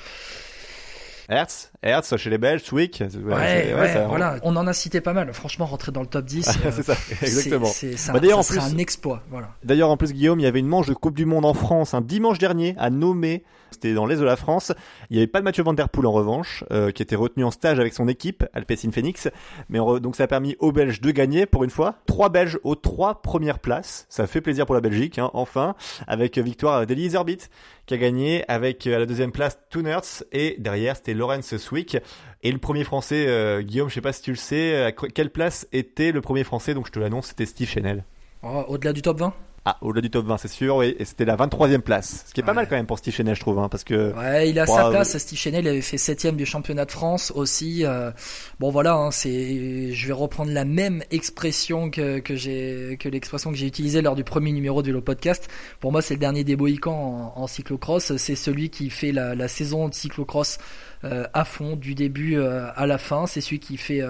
[1.29, 3.03] Hertz, Hertz chez les Belges, Swick.
[3.25, 4.37] Ouais, ouais, voilà.
[4.43, 5.33] On en a cité pas mal.
[5.33, 6.45] Franchement, rentrer dans le top 10.
[6.63, 7.67] c'est euh, ça, exactement.
[7.67, 9.23] C'est bah, d'ailleurs, en plus, un exploit.
[9.31, 9.49] Voilà.
[9.65, 11.95] D'ailleurs, en plus, Guillaume, il y avait une manche de Coupe du Monde en France
[11.95, 13.43] un dimanche dernier à Nomé.
[13.77, 14.73] C'était dans l'est de la France.
[15.11, 17.45] Il n'y avait pas de Mathieu Van Der Poel en revanche, euh, qui était retenu
[17.45, 19.29] en stage avec son équipe, Alpecin Phoenix.
[19.69, 21.97] Mais donc ça a permis aux Belges de gagner pour une fois.
[22.07, 24.07] Trois Belges aux trois premières places.
[24.09, 25.75] Ça fait plaisir pour la Belgique, hein, enfin,
[26.07, 27.39] avec victoire d'Elie Zerbit
[27.87, 31.97] qui a gagné avec euh, à la deuxième place Tunertz et derrière c'était Lorenz Swick
[32.43, 35.31] et le premier français euh, Guillaume je sais pas si tu le sais à quelle
[35.31, 36.75] place était le premier français?
[36.75, 38.05] Donc je te l'annonce c'était Steve Chanel
[38.43, 39.35] oh, au-delà du top 20
[39.69, 40.95] ah, au-delà du top 20, c'est sûr, oui.
[40.97, 42.25] Et c'était la 23e place.
[42.29, 44.15] Ce qui est pas mal quand même pour Steve Chenel, je trouve, hein, parce que.
[44.15, 45.19] Ouais, il a sa place.
[45.19, 47.85] Steve Chenel, il avait fait 7 du championnat de France aussi.
[47.85, 48.13] Euh,
[48.61, 53.51] bon, voilà, hein, c'est, je vais reprendre la même expression que, que j'ai, que l'expression
[53.51, 55.49] que j'ai utilisée lors du premier numéro du Vélo Podcast.
[55.81, 58.17] Pour moi, c'est le dernier des Bohicans en, en cyclocross.
[58.19, 60.59] C'est celui qui fait la, la saison de cyclocross
[61.03, 63.27] euh, à fond, du début euh, à la fin.
[63.27, 64.01] C'est celui qui fait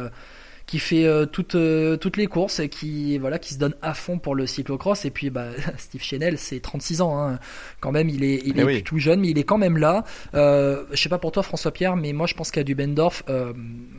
[0.67, 3.95] qui fait euh, toutes euh, toutes les courses et qui voilà qui se donne à
[3.95, 5.47] fond pour le cyclocross et puis bah
[5.79, 7.39] Steve Chenel c'est 36 ans hein.
[7.81, 10.05] quand même il est il eh est tout jeune mais il est quand même là
[10.35, 13.53] euh, je sais pas pour toi François Pierre mais moi je pense qu'à Dubendorf euh,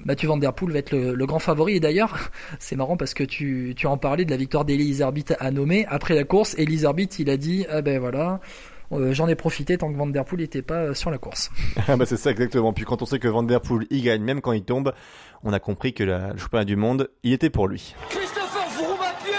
[0.06, 3.24] Mathieu Van Der Poel va être le, grand favori et d'ailleurs c'est marrant parce que
[3.24, 7.10] tu tu en parlais de la victoire Herbit à nommer après la course Elise Herbit
[7.20, 8.42] il a dit ah ben voilà
[9.12, 11.52] j'en ai profité tant que Van Der Poel n'était pas sur la course.
[11.90, 12.74] Ah bah c'est ça exactement.
[12.74, 14.94] Puis quand on sait que Van Der Poel il gagne même quand il tombe,
[15.44, 17.96] on a compris que le championnat du monde, il était pour lui
[18.78, 19.34] Froome à pied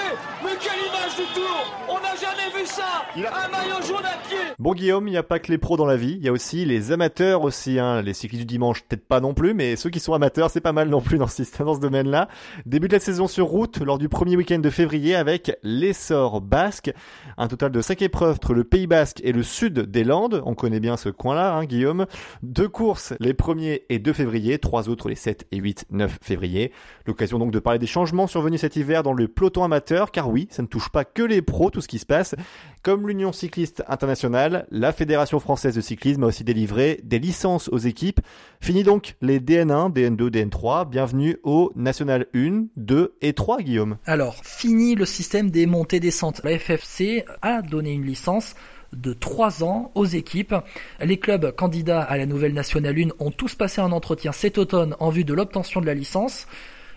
[0.44, 4.38] Mais quelle image du tour On n'a jamais vu ça Un maillot jaune à pied
[4.60, 6.32] Bon Guillaume, il n'y a pas que les pros dans la vie, il y a
[6.32, 8.02] aussi les amateurs aussi, hein.
[8.02, 10.72] les cyclistes du dimanche peut-être pas non plus, mais ceux qui sont amateurs c'est pas
[10.72, 12.28] mal non plus dans ce, dans ce domaine-là.
[12.66, 16.92] Début de la saison sur route lors du premier week-end de février avec l'essor basque,
[17.36, 20.54] un total de 5 épreuves entre le Pays Basque et le sud des Landes, on
[20.54, 22.06] connaît bien ce coin-là hein, Guillaume.
[22.42, 26.72] Deux courses les 1er et 2 février, trois autres les 7 et 8, 9 février.
[27.06, 30.46] L'occasion donc de parler des changements survenus cet hiver dans le peloton amateur, car oui,
[30.50, 32.34] ça ne touche pas que les pros tout ce qui se passe,
[32.82, 37.78] comme l'Union cycliste internationale la Fédération française de cyclisme a aussi délivré des licences aux
[37.78, 38.20] équipes.
[38.60, 40.88] Fini donc les DN1, DN2, DN3.
[40.88, 43.96] Bienvenue au National 1, 2 et 3, Guillaume.
[44.04, 46.42] Alors, fini le système des montées-descentes.
[46.44, 48.54] La FFC a donné une licence
[48.92, 50.54] de 3 ans aux équipes.
[51.00, 54.94] Les clubs candidats à la nouvelle National 1 ont tous passé un entretien cet automne
[55.00, 56.46] en vue de l'obtention de la licence.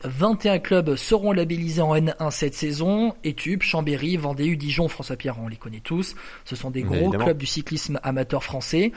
[0.03, 3.13] 21 clubs seront labellisés en N1 cette saison.
[3.23, 6.15] Études, Chambéry, Vendée, Dijon, François Pierre, on les connaît tous.
[6.45, 8.91] Ce sont des gros clubs du cyclisme amateur français.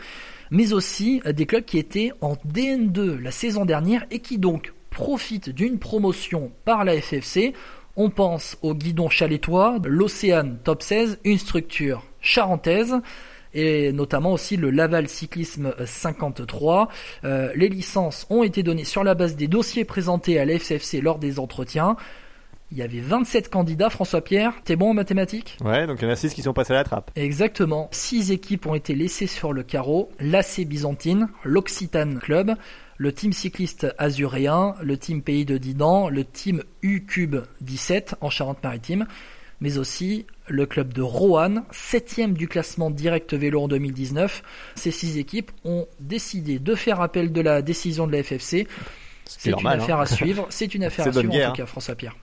[0.50, 5.50] Mais aussi des clubs qui étaient en DN2 la saison dernière et qui donc profitent
[5.50, 7.52] d'une promotion par la FFC.
[7.96, 12.94] On pense au guidon chalétois, l'Océane Top 16, une structure charentaise
[13.54, 16.88] et notamment aussi le Laval Cyclisme 53.
[17.24, 21.18] Euh, les licences ont été données sur la base des dossiers présentés à l'FCFC lors
[21.18, 21.96] des entretiens.
[22.72, 24.52] Il y avait 27 candidats, François Pierre.
[24.64, 25.58] T'es bon en mathématiques?
[25.64, 27.10] Ouais, donc il y en a 6 qui sont passés à la trappe.
[27.14, 27.88] Exactement.
[27.92, 30.10] 6 équipes ont été laissées sur le carreau.
[30.18, 32.54] L'AC Byzantine, l'Occitane Club,
[32.96, 39.06] le team cycliste azuréen, le team Pays de Dinan, le team U-Cube 17 en Charente-Maritime
[39.60, 44.42] mais aussi le club de Roanne, septième du classement direct vélo en 2019.
[44.74, 48.66] Ces six équipes ont décidé de faire appel de la décision de la FFC.
[49.24, 50.07] C'est une affaire à hein.
[50.07, 50.46] suivre.
[50.50, 52.14] C'est une affaire à suivre en tout cas, François Pierre.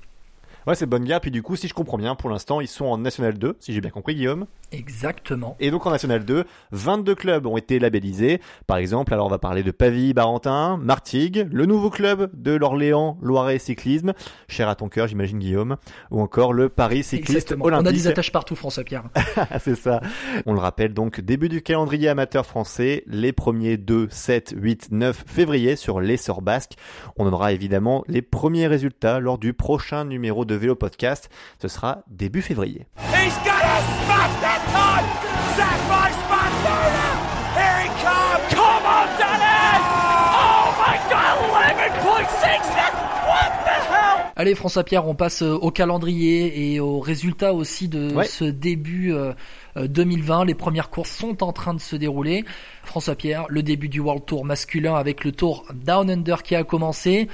[0.67, 1.21] Ouais, c'est bonne guerre.
[1.21, 3.73] Puis du coup, si je comprends bien, pour l'instant, ils sont en National 2, si
[3.73, 4.45] j'ai bien compris, Guillaume.
[4.71, 5.57] Exactement.
[5.59, 8.39] Et donc en National 2, 22 clubs ont été labellisés.
[8.67, 13.17] Par exemple, alors on va parler de Pavie, Barentin, Martigues, le nouveau club de l'Orléans
[13.21, 14.13] Loiret Cyclisme,
[14.47, 15.77] cher à ton cœur, j'imagine Guillaume,
[16.09, 17.73] ou encore le Paris Cycliste Olympique.
[17.73, 19.03] On a des attaches partout, François Pierre.
[19.59, 20.01] c'est ça.
[20.45, 25.23] On le rappelle donc, début du calendrier amateur français, les premiers 2, 7, 8, 9
[25.27, 26.73] février sur l'essor basque.
[27.17, 31.29] On donnera évidemment les premiers résultats lors du prochain numéro de de Vélo Podcast.
[31.61, 32.85] Ce sera début février.
[32.97, 35.05] He's smash that time.
[37.55, 38.43] Here he comes.
[38.51, 39.81] Come on, Dennis.
[40.35, 41.37] Oh my God,
[44.35, 49.13] Allez François Pierre, on passe euh, au calendrier et aux résultats aussi de ce début.
[49.13, 49.33] Euh,
[49.77, 50.45] euh, 2020.
[50.45, 52.43] Les premières courses sont en train de se dérouler.
[52.83, 56.63] François Pierre, le début du World Tour masculin avec le Tour Down Under qui a
[56.65, 57.29] commencé.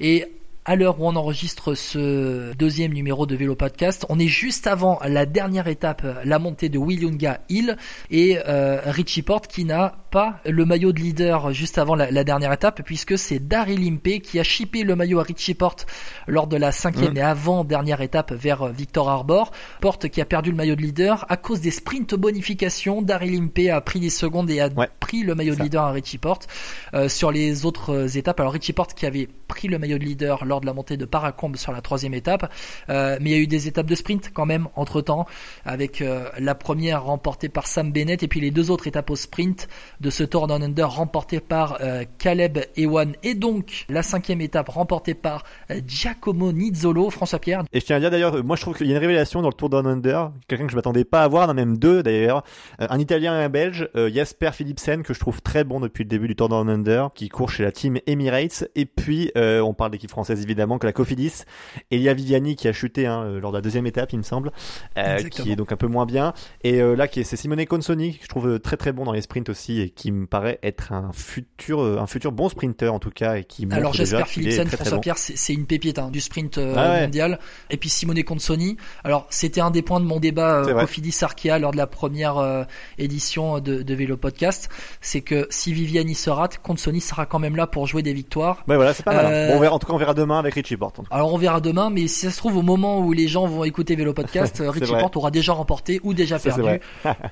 [0.00, 0.24] Et
[0.64, 4.06] à l'heure où on enregistre ce deuxième numéro de Vélo Podcast.
[4.08, 7.76] On est juste avant la dernière étape, la montée de Willunga Hill
[8.10, 12.52] et euh, Richie Porte qui n'a pas le maillot de leader juste avant la, dernière
[12.52, 15.86] étape puisque c'est Daryl Limpé qui a chippé le maillot à Richie Porte
[16.28, 17.16] lors de la cinquième mmh.
[17.16, 19.50] et avant dernière étape vers Victor Arbor.
[19.80, 23.02] Porte qui a perdu le maillot de leader à cause des sprints bonification.
[23.02, 26.18] Daryl Limpé a pris des secondes et a pris le maillot de leader à Richie
[26.18, 26.46] Porte.
[26.94, 30.44] Euh, sur les autres étapes, alors Richie Porte qui avait pris le maillot de leader
[30.44, 32.52] lors de la montée de Paracombe sur la troisième étape.
[32.88, 35.26] Euh, mais il y a eu des étapes de sprint quand même entre temps,
[35.64, 39.16] avec euh, la première remportée par Sam Bennett et puis les deux autres étapes au
[39.16, 39.68] sprint
[40.04, 44.68] de ce Tour Down Under remportées par euh, Caleb Ewan et donc la cinquième étape
[44.68, 45.44] remportée par
[45.86, 47.64] Giacomo Nizzolo, François Pierre.
[47.72, 49.48] Et je tiens à dire d'ailleurs, moi je trouve qu'il y a une révélation dans
[49.48, 52.44] le Tour Down Under, quelqu'un que je m'attendais pas à voir, en même deux d'ailleurs,
[52.78, 56.28] un Italien et un Belge, Jasper Philipsen que je trouve très bon depuis le début
[56.28, 60.10] du Tour Down Under, qui court chez la team Emirates, et puis on parle d'équipe
[60.10, 61.44] française évidemment que la Cofidis.
[61.90, 64.52] Elia Viviani qui a chuté hein, euh, lors de la deuxième étape, il me semble,
[64.98, 66.32] euh, qui est donc un peu moins bien.
[66.62, 69.12] Et euh, là, qui est, c'est Simone Consoni, que je trouve très très bon dans
[69.12, 72.98] les sprints aussi et qui me paraît être un futur, un futur bon sprinter en
[72.98, 73.36] tout cas.
[73.36, 77.38] Et qui Alors j'espère Philipsen, François Pierre, c'est une pépite hein, du sprint ah mondial.
[77.70, 78.76] Et puis Simone Consoni.
[79.02, 82.66] Alors c'était un des points de mon débat Cofidis Arkea lors de la première
[82.98, 84.68] édition de, de, Vélo Podcast,
[85.00, 88.64] c'est que si Viviani se rate, Consoni sera quand même là pour jouer des victoires.
[88.68, 89.48] Ouais voilà, c'est pas mal.
[89.48, 91.00] Bon, on verra, en tout cas on verra demain avec Richie Porte.
[91.10, 93.64] Alors on verra demain, mais si ça se trouve au moment où les gens vont
[93.64, 96.80] écouter Vélo Podcast, Richie Porte aura déjà remporté ou déjà perdu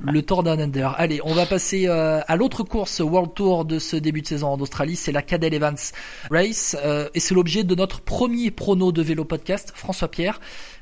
[0.00, 0.94] le Tour d'un Under.
[0.98, 4.48] Allez, on va passer euh, à l'autre course World Tour de ce début de saison
[4.48, 5.78] en Australie, c'est la Cadel Evans
[6.30, 10.40] Race, euh, et c'est l'objet de notre premier prono de Vélo Podcast, François Pierre.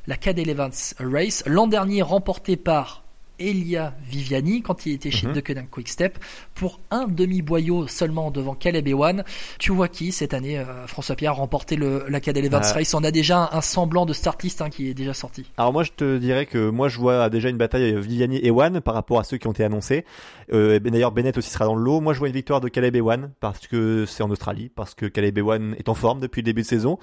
[0.09, 3.05] La Cadel Evans Race, l'an dernier remporté par
[3.41, 5.67] Elia Viviani quand il était chez mm -hmm.
[5.71, 6.19] Quick Step
[6.55, 9.25] pour un demi-boyau seulement devant Caleb Ewan.
[9.59, 12.73] Tu vois qui cette année, euh, François Pierre, a remporté le, la Cadel Evans ah.
[12.73, 12.95] Race?
[12.95, 15.51] On a déjà un, semblant de start list hein, qui est déjà sorti.
[15.57, 19.19] Alors moi je te dirais que moi je vois déjà une bataille Viviani-Ewan par rapport
[19.19, 20.05] à ceux qui ont été annoncés.
[20.53, 22.01] Euh, D'ailleurs Bennett aussi sera dans le lot.
[22.01, 25.07] Moi je vois une victoire de Caleb Ewan parce que c'est en Australie, parce que
[25.07, 26.99] Caleb Ewan est en forme depuis le début de saison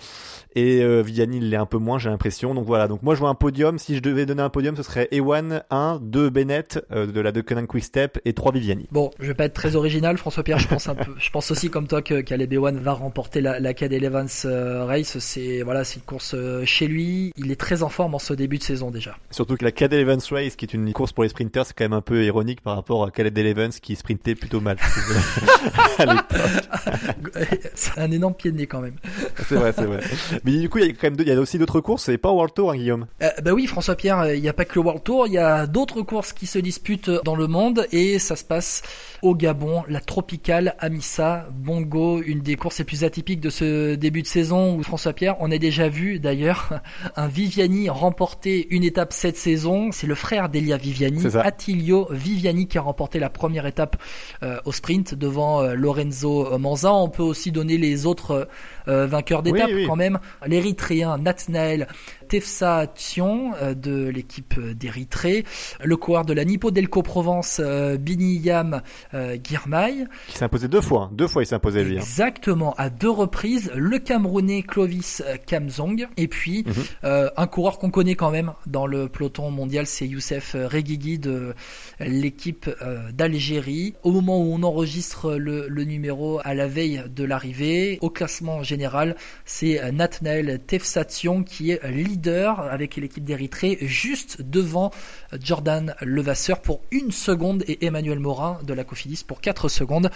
[0.56, 2.54] et euh, Viviani l'est un peu moins j'ai l'impression.
[2.54, 3.78] Donc voilà, donc moi je vois un podium.
[3.80, 7.32] Si je devais donner un podium, ce serait Ewan 1, 2 Bennett euh, de la
[7.32, 8.88] de Quick Step et 3 Viviani.
[8.92, 10.60] Bon, je vais pas être très original, François Pierre.
[10.60, 13.60] Je pense un peu, je pense aussi comme toi que Caleb Ewan va remporter la,
[13.60, 15.18] la Cadel Evans euh, Race.
[15.20, 17.34] C'est voilà, c'est une course euh, chez lui.
[17.38, 19.18] Il est très en forme en ce début de saison déjà.
[19.32, 21.86] Surtout que la Cadel Evans Race, qui est une course pour les sprinters, c'est quand
[21.86, 24.78] même un peu ironique par rapport à Caleb Evans qui sprintait plutôt mal.
[27.76, 28.96] c'est un énorme pied de nez quand même.
[29.48, 30.02] c'est vrai, c'est vrai.
[30.44, 32.04] Mais du coup, il y a quand même, il y a aussi d'autres courses.
[32.04, 33.08] C'est pas World Tour, hein, Guillaume?
[33.22, 34.34] Euh, bah oui, François Pierre.
[34.34, 35.28] Il n'y a pas que le World Tour.
[35.28, 38.82] Il y a d'autres courses qui se disputent dans le monde et ça se passe
[39.22, 44.22] au Gabon, la tropicale Amissa Bongo, une des courses les plus atypiques de ce début
[44.22, 46.82] de saison où François Pierre, on a déjà vu d'ailleurs
[47.16, 49.92] un Viviani remporter une étape cette saison.
[49.92, 53.98] C'est le frère d'Elia Viviani, Attilio Viviani, qui a remporté la première étape
[54.44, 56.94] euh, au sprint devant euh, Lorenzo Manza.
[56.94, 58.48] On peut aussi donner les autres
[58.88, 60.20] euh, vainqueurs d'étape quand même.
[60.46, 61.88] L'Érythréen Nathnael
[62.30, 65.46] Tefsa Tion de l'équipe d'Érythrée,
[65.84, 67.62] le coureur de la Nippo Delco Provence
[68.00, 68.82] Biniyam
[69.44, 70.06] Girmay.
[70.28, 71.10] Qui s'est imposé deux fois, hein.
[71.14, 71.96] deux fois il s'est imposé lui.
[71.96, 72.02] Hein.
[72.02, 76.74] Exactement, à deux reprises, le Camerounais Clovis Kamzong, et puis mhm.
[77.04, 81.54] euh, un coureur qu'on connaît quand même dans le peloton mondial, c'est Youssef Reguigui de
[82.00, 83.96] l'équipe euh, d'Algérie.
[84.04, 88.64] Au moment où on enregistre le, le, numéro à la veille de l'arrivée, au classement
[88.64, 88.77] général,
[89.46, 94.92] c'est Nathnael Tefsation qui est leader avec l'équipe d'Érythrée, juste devant
[95.40, 100.10] Jordan Levasseur pour une seconde et Emmanuel Morin de la Cofidis pour 4 secondes.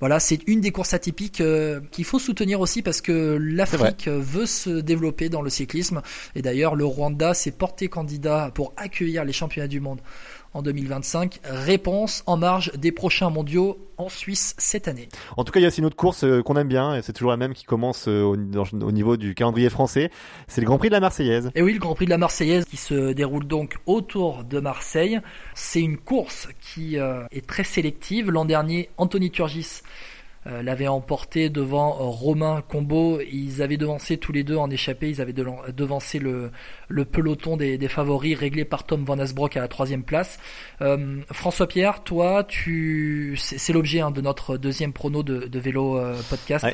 [0.00, 4.46] Voilà, c'est une des courses atypiques euh, qu'il faut soutenir aussi parce que l'Afrique veut
[4.46, 6.02] se développer dans le cyclisme.
[6.34, 10.00] Et d'ailleurs, le Rwanda s'est porté candidat pour accueillir les championnats du monde
[10.54, 11.40] en 2025.
[11.44, 15.08] Réponse en marge des prochains mondiaux en Suisse cette année.
[15.36, 17.02] En tout cas, il y a aussi une autre course euh, qu'on aime bien, et
[17.02, 20.10] c'est toujours la même qui commence euh, au, au, niveau du calendrier français.
[20.48, 21.50] C'est le Grand Prix de la Marseillaise.
[21.54, 25.20] Et oui, le Grand Prix de la Marseillaise qui se déroule donc autour de Marseille.
[25.54, 28.30] C'est une course qui euh, est très sélective.
[28.30, 29.82] L'an dernier, Anthony Turgis
[30.46, 33.20] euh, l'avait emporté devant euh, Romain Combo.
[33.32, 35.08] Ils avaient devancé tous les deux en échappée.
[35.08, 36.50] Ils avaient devancé le,
[36.88, 40.38] le peloton des, des, favoris réglé par Tom Van Asbrock à la troisième place.
[40.82, 46.00] Euh, François Pierre, toi, tu, c'est l'objet hein, de notre deuxième prono de, de vélo
[46.28, 46.66] podcast.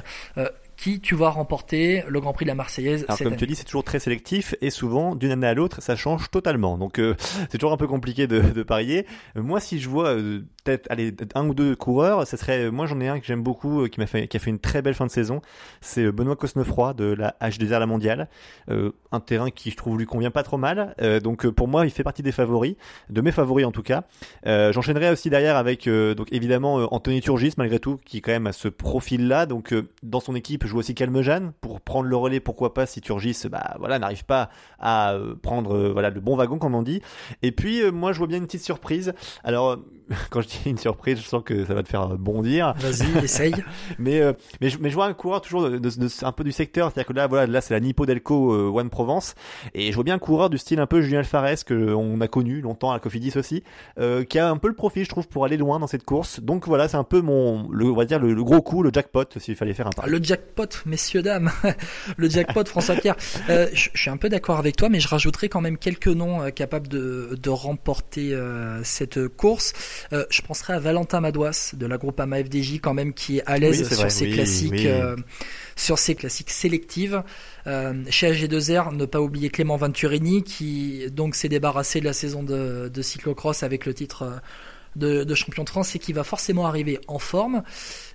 [0.81, 3.65] Qui tu vois remporter le Grand Prix de la Marseillaise Alors comme tu dis, c'est
[3.65, 6.79] toujours très sélectif et souvent d'une année à l'autre, ça change totalement.
[6.79, 7.15] Donc euh,
[7.51, 9.07] c'est toujours un peu compliqué de, de parier.
[9.37, 12.87] Euh, moi, si je vois euh, peut-être allez un ou deux coureurs, ça serait moi
[12.87, 14.95] j'en ai un que j'aime beaucoup qui m'a fait qui a fait une très belle
[14.95, 15.43] fin de saison,
[15.83, 18.29] c'est Benoît Cosnefroy de la H2R La Mondiale,
[18.69, 20.95] un terrain qui je trouve lui convient pas trop mal.
[21.23, 22.77] donc pour moi, il fait partie des favoris,
[23.09, 24.05] de mes favoris en tout cas.
[24.45, 28.69] J'enchaînerai aussi derrière avec donc évidemment Anthony Turgis malgré tout qui quand même a ce
[28.69, 29.47] profil là.
[29.47, 33.43] Donc dans son équipe joue aussi Calmejane pour prendre le relais, pourquoi pas si Turgis
[33.51, 37.03] bah voilà n'arrive pas à euh, prendre euh, voilà le bon wagon comme on dit.
[37.43, 39.13] Et puis euh, moi je vois bien une petite surprise.
[39.45, 39.79] Alors
[40.31, 42.75] quand je dis une surprise, je sens que ça va te faire bondir.
[42.79, 43.55] Vas-y, essaye.
[43.99, 44.21] mais,
[44.61, 47.13] mais, je, mais je vois un coureur toujours de, un peu du secteur, c'est-à-dire que
[47.13, 49.35] là, voilà, là c'est la Nippo Delco One Provence,
[49.73, 52.27] et je vois bien un coureur du style un peu Julien Alfares que on a
[52.27, 53.63] connu longtemps à la Cofidis aussi,
[54.29, 56.41] qui a un peu le profil, je trouve, pour aller loin dans cette course.
[56.41, 59.25] Donc voilà, c'est un peu mon, le, on va dire le, gros coup, le jackpot,
[59.37, 60.11] s'il fallait faire un pari.
[60.11, 61.51] Le jackpot, messieurs dames,
[62.17, 63.17] le jackpot, François Pierre.
[63.49, 66.43] Euh, je, suis un peu d'accord avec toi, mais je rajouterai quand même quelques noms
[66.43, 69.73] euh, capables de, de remporter euh, cette course.
[70.13, 73.59] je penserai à Valentin Madouas de la groupe AMA FDJ quand même qui est à
[73.59, 74.89] l'aise sur ses classiques.
[75.77, 77.23] sur ses classiques sélectives.
[77.67, 82.89] chez AG2R, ne pas oublier Clément Venturini qui donc s'est débarrassé de la saison de,
[82.93, 84.41] de cyclocross avec le titre
[84.97, 87.63] de, champion de France et qui va forcément arriver en forme.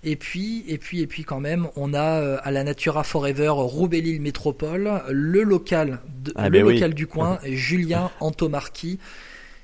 [0.04, 3.50] Et puis, et puis, et puis quand même, on a euh, à la Natura Forever
[3.50, 6.00] Roubaix-Lille Métropole le local,
[6.36, 9.00] ah, le ben local du coin, Julien Antomarchi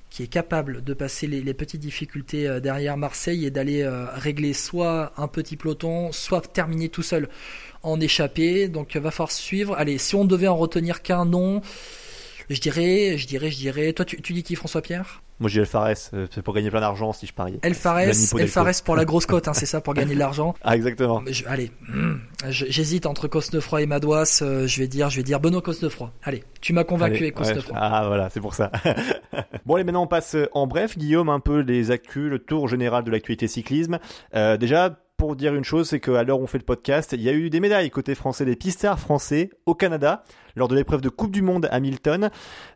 [0.09, 4.51] qui est capable de passer les, petites difficultés euh, derrière Marseille et d'aller euh, régler
[4.51, 7.29] soit un petit peloton, soit terminer tout seul
[7.81, 8.67] en échappée.
[8.67, 9.73] Donc va falloir suivre.
[9.77, 11.61] Allez, si on devait en retenir qu'un nom,
[12.49, 13.93] je dirais, je dirais, je dirais.
[13.93, 16.81] Toi, tu, tu dis qui, François Pierre moi, j'ai Fares, euh, c'est pour gagner plein
[16.81, 17.59] d'argent si je parie.
[17.63, 20.53] El Fares pour la grosse cote, hein, c'est ça, pour gagner de l'argent.
[20.63, 21.23] Ah, exactement.
[21.47, 24.41] allez, hmm, j'hésite entre Cosnefroy et Madouas.
[24.43, 26.11] Euh, je vais dire, je vais dire Benoît Cosnefroy.
[26.23, 27.75] Allez, tu m'as convaincu avec Cosnefroy.
[27.75, 28.71] ah, voilà, c'est pour ça.
[29.65, 33.03] bon, allez, maintenant on passe en bref, Guillaume, un peu les actus, le tour général
[33.03, 33.97] de l'actualité cyclisme.
[34.35, 37.21] Euh, déjà, pour dire une chose, c'est qu'à l'heure où on fait le podcast, il
[37.21, 40.23] y a eu des médailles côté français, des pistards français au Canada
[40.55, 42.29] lors de l'épreuve de Coupe du Monde à Milton.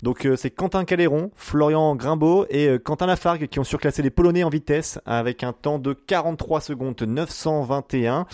[0.04, 4.10] Donc euh, c'est Quentin Caléron, Florian Grimbaud et euh, Quentin Lafargue qui ont surclassé les
[4.10, 8.26] Polonais en vitesse avec un temps de 43 secondes 921.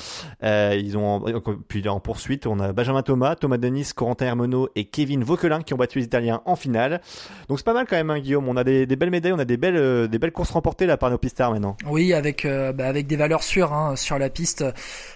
[0.43, 1.23] Euh, ils ont
[1.67, 5.73] puis en poursuite on a Benjamin Thomas, Thomas Denis, Corentin Hermenot et Kevin Vauquelin qui
[5.73, 7.01] ont battu les Italiens en finale.
[7.47, 8.47] Donc c'est pas mal quand même hein, Guillaume.
[8.47, 11.51] On a des, belles médailles, on a des belles courses remportées là par nos pistards
[11.51, 11.77] maintenant.
[11.85, 14.63] Oui avec bah, des valeurs sûres hein, sur la piste.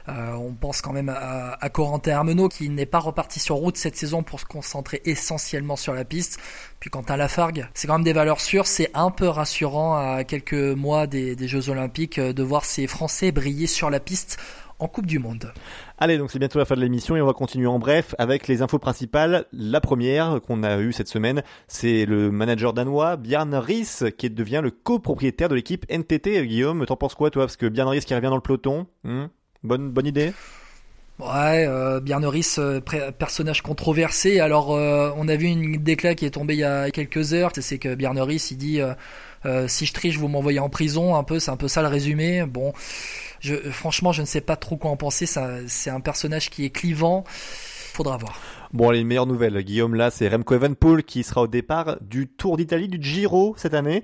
[0.07, 3.95] on pense quand même à, à Corentin Hermenot qui n'est pas reparti sur route cette
[3.95, 6.39] saison pour se concentrer essentiellement sur la piste.
[6.79, 8.67] Puis quant à Lafargue, c'est quand même des valeurs sûres.
[8.67, 13.31] C'est un peu rassurant à quelques mois des, Jeux Olympiques euh, de voir ces Français
[13.31, 14.37] briller sur la piste
[14.79, 15.53] en Coupe du Monde.
[15.97, 18.47] Allez, donc c'est bientôt la fin de l'émission et on va continuer en bref avec
[18.47, 19.45] les infos principales.
[19.53, 24.59] La première qu'on a eue cette semaine, c'est le manager danois Bjarne Ries qui devient
[24.61, 26.45] le copropriétaire de l'équipe NTT.
[26.45, 27.43] Guillaume, t'en penses quoi toi?
[27.43, 29.25] Parce que Bjarne Ries qui revient dans le peloton, hmm?
[29.63, 30.33] Bonne, bonne idée?
[31.17, 32.01] Ouais, euh,
[32.57, 34.41] euh, personnage controversé.
[34.41, 37.51] Alors, euh, on a vu une déclat qui est tombée il y a quelques heures.
[37.57, 38.81] C'est que Bjarneris, il dit
[39.45, 41.15] euh, si je triche, vous m'envoyez en prison.
[41.15, 42.43] Un peu, c'est un peu ça le résumé.
[42.45, 42.73] Bon,
[43.39, 45.25] je, franchement, je ne sais pas trop quoi en penser.
[45.67, 47.23] C'est un personnage qui est clivant.
[47.95, 48.37] Faudra voir.
[48.73, 52.57] Bon, les meilleures nouvelles, Guillaume, là, c'est Remco Evenpool qui sera au départ du Tour
[52.57, 54.03] d'Italie, du Giro cette année.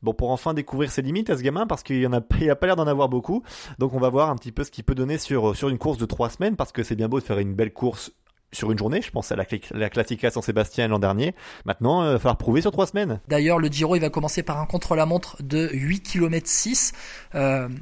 [0.00, 2.48] Bon, pour enfin découvrir ses limites à ce gamin, parce qu'il y en a, il
[2.48, 3.42] a pas l'air d'en avoir beaucoup.
[3.80, 5.98] Donc, on va voir un petit peu ce qu'il peut donner sur, sur une course
[5.98, 8.12] de trois semaines, parce que c'est bien beau de faire une belle course
[8.52, 11.34] sur une journée, je pense à la, la Classica San Sébastien l'an dernier.
[11.64, 13.20] Maintenant, il va falloir prouver sur trois semaines.
[13.28, 16.92] D'ailleurs, le Giro, il va commencer par un contre-la-montre de 8 km 6.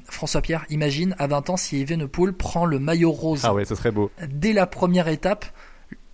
[0.04, 3.42] François Pierre, imagine à 20 ans si Evenepoel prend le maillot rose.
[3.44, 4.10] Ah ouais, ce serait beau.
[4.28, 5.46] Dès la première étape,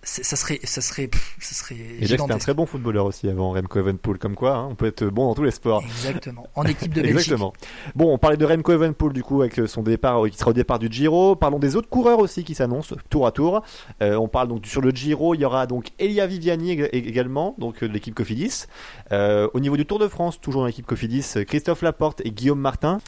[0.07, 1.75] ça serait, ça serait, ça serait.
[1.99, 4.85] Et c'était un très bon footballeur aussi avant Remco Evenpool, comme quoi, hein, on peut
[4.85, 5.83] être bon dans tous les sports.
[5.83, 6.47] Exactement.
[6.55, 7.19] En équipe de Belgique.
[7.19, 7.53] Exactement.
[7.93, 10.79] Bon, on parlait de Remco Evenpool du coup avec son départ, qui sera au départ
[10.79, 11.35] du Giro.
[11.35, 13.63] Parlons des autres coureurs aussi qui s'annoncent tour à tour.
[14.01, 17.83] Euh, on parle donc sur le Giro, il y aura donc Elia Viviani également, donc
[17.83, 18.67] de l'équipe Cofidis.
[19.11, 22.61] Euh, au niveau du Tour de France, toujours dans l'équipe Cofidis, Christophe Laporte et Guillaume
[22.61, 22.99] Martin.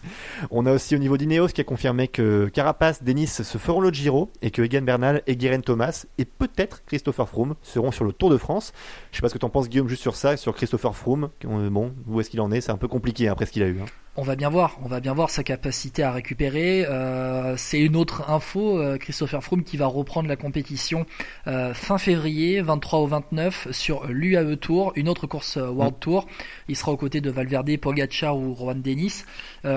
[0.51, 3.91] On a aussi au niveau d'Ineos qui a confirmé que Carapace, Denis se feront le
[3.91, 8.11] Giro et que Egan Bernal et Guérin Thomas et peut-être Christopher Froome seront sur le
[8.11, 8.73] Tour de France.
[9.11, 11.29] Je sais pas ce que tu en penses Guillaume juste sur ça, sur Christopher Froome.
[11.45, 12.61] Euh, bon, où est-ce qu'il en est?
[12.61, 13.79] C'est un peu compliqué hein, après ce qu'il a eu.
[13.79, 13.85] Hein.
[14.15, 16.85] On va bien voir, on va bien voir sa capacité à récupérer.
[16.85, 21.05] Euh, c'est une autre info, euh, Christopher Froome qui va reprendre la compétition
[21.45, 25.99] fin février, 23 au 29 sur l'UAE Tour, une autre course World mm.
[25.99, 26.27] Tour.
[26.67, 29.23] Il sera aux côtés de Valverde, Pogacar ou Rowan Dennis.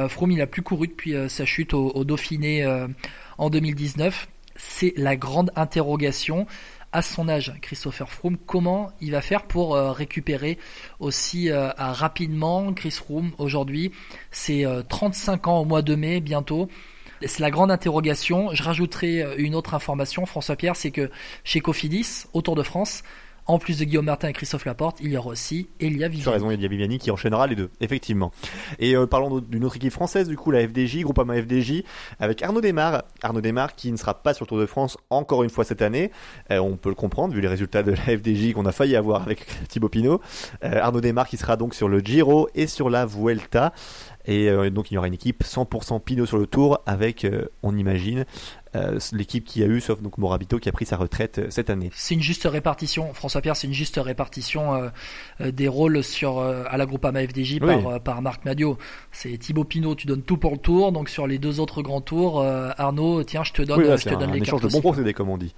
[0.08, 2.66] Froome il a plus couru depuis sa chute au Dauphiné
[3.38, 6.46] en 2019 c'est la grande interrogation
[6.92, 10.58] à son âge, Christopher Froome, comment il va faire pour euh, récupérer
[11.00, 13.92] aussi euh, rapidement Chris Froome aujourd'hui?
[14.30, 16.68] C'est 35 ans au mois de mai bientôt.
[17.24, 18.52] C'est la grande interrogation.
[18.52, 21.10] Je rajouterai une autre information, François Pierre, c'est que
[21.44, 23.02] chez Cofidis, au Tour de France,
[23.46, 26.22] en plus de Guillaume Martin et Christophe Laporte, il y aura aussi Elia Viviani.
[26.22, 28.30] Tu as raison, Elia Viviani qui enchaînera les deux, effectivement.
[28.78, 31.82] Et euh, parlons d'une autre équipe française, du coup, la FDJ, Groupama FDJ,
[32.20, 33.02] avec Arnaud Desmar.
[33.22, 35.82] Arnaud Desmar qui ne sera pas sur le Tour de France encore une fois cette
[35.82, 36.12] année.
[36.50, 39.22] Euh, on peut le comprendre vu les résultats de la FDJ qu'on a failli avoir
[39.22, 40.20] avec Thibaut Pinot.
[40.64, 43.72] Euh, Arnaud Desmar qui sera donc sur le Giro et sur la Vuelta.
[44.24, 47.26] Et donc il y aura une équipe 100% Pinot sur le tour avec,
[47.64, 48.24] on imagine,
[48.74, 51.68] euh, l'équipe qui a eu, sauf donc Morabito qui a pris sa retraite euh, cette
[51.68, 51.90] année.
[51.94, 54.90] C'est une juste répartition, François Pierre, c'est une juste répartition
[55.40, 58.78] euh, des rôles sur à la Groupama FDJ par, par Marc Madio.
[59.10, 62.00] C'est Thibaut Pinot, tu donnes tout pour le tour, donc sur les deux autres grands
[62.00, 65.12] tours, Arnaud, tiens, je te donne, je te donne un les échange de bons procédés
[65.12, 65.54] comme on dit.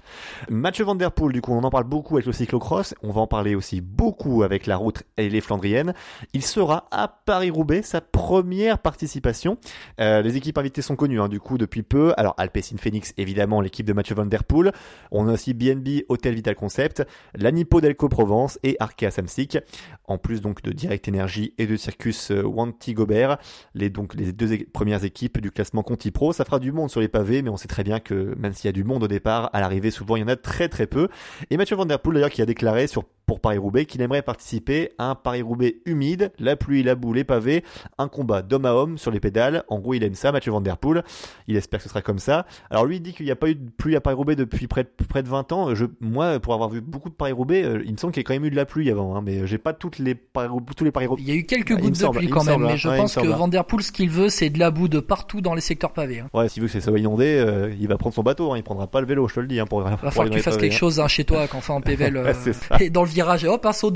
[0.49, 3.21] Match Van Der Poel, du coup, on en parle beaucoup avec le cyclocross, on va
[3.21, 5.93] en parler aussi beaucoup avec la route et les Flandriennes.
[6.33, 9.57] Il sera à Paris-Roubaix, sa première participation.
[9.99, 12.13] les équipes invitées sont connues, hein, du coup, depuis peu.
[12.17, 14.71] Alors Alpecin Phoenix évidemment l'équipe de Mathieu Van Der Poel.
[15.11, 17.03] On a aussi BNB Hotel Vital Concept,
[17.35, 19.57] l'Anipo Delco Provence et Arkea Samsic.
[20.05, 23.37] En plus donc de Direct Energy et de Circus euh, Wanty Gobert,
[23.73, 26.33] les donc les deux premières équipes du classement Conti Pro.
[26.33, 28.65] Ça fera du monde sur les pavés, mais on sait très bien que même s'il
[28.65, 30.87] y a du monde au départ, à l'arrivée souvent il y en a très très
[30.87, 31.07] peu.
[31.49, 34.91] Et Mathieu Van Der Poel d'ailleurs qui a déclaré sur pour Paris-Roubaix qu'il aimerait participer
[34.97, 37.63] à un Paris-Roubaix humide, la pluie, la boue, les pavés,
[37.97, 39.63] un combat d'homme à homme sur les pédales.
[39.67, 41.03] En gros, il aime ça, Mathieu Van Der Poel.
[41.47, 42.45] Il espère que ce sera comme ça.
[42.69, 44.89] Alors lui, dit qu'il n'y a pas eu de pluie à Paris-Roubaix depuis près de,
[45.07, 45.75] près de 20 ans.
[45.75, 48.27] Je, moi, pour avoir vu beaucoup de Paris-Roubaix, euh, il me semble qu'il y a
[48.27, 50.83] quand même eu de la pluie avant, hein, mais j'ai pas toutes les Paris tous
[50.83, 51.21] les Paris-Roubaix.
[51.21, 53.47] Il y a eu quelques gouttes de pluie quand même, mais je pense que Van
[53.47, 56.19] Der Poel, ce qu'il veut, c'est de la boue de partout dans les secteurs pavés.
[56.19, 56.29] Hein.
[56.33, 58.63] Ouais, s'il veut que ça soit inondé, euh, il va prendre son bateau, hein, il
[58.63, 59.59] prendra pas le vélo, je te le dis.
[59.59, 60.77] Hein, pour, va falloir que tu fasses quelque hein.
[60.77, 62.33] chose hein, chez toi quand on fait en PVL euh,
[62.79, 63.91] et dans le virage, et hop, un saut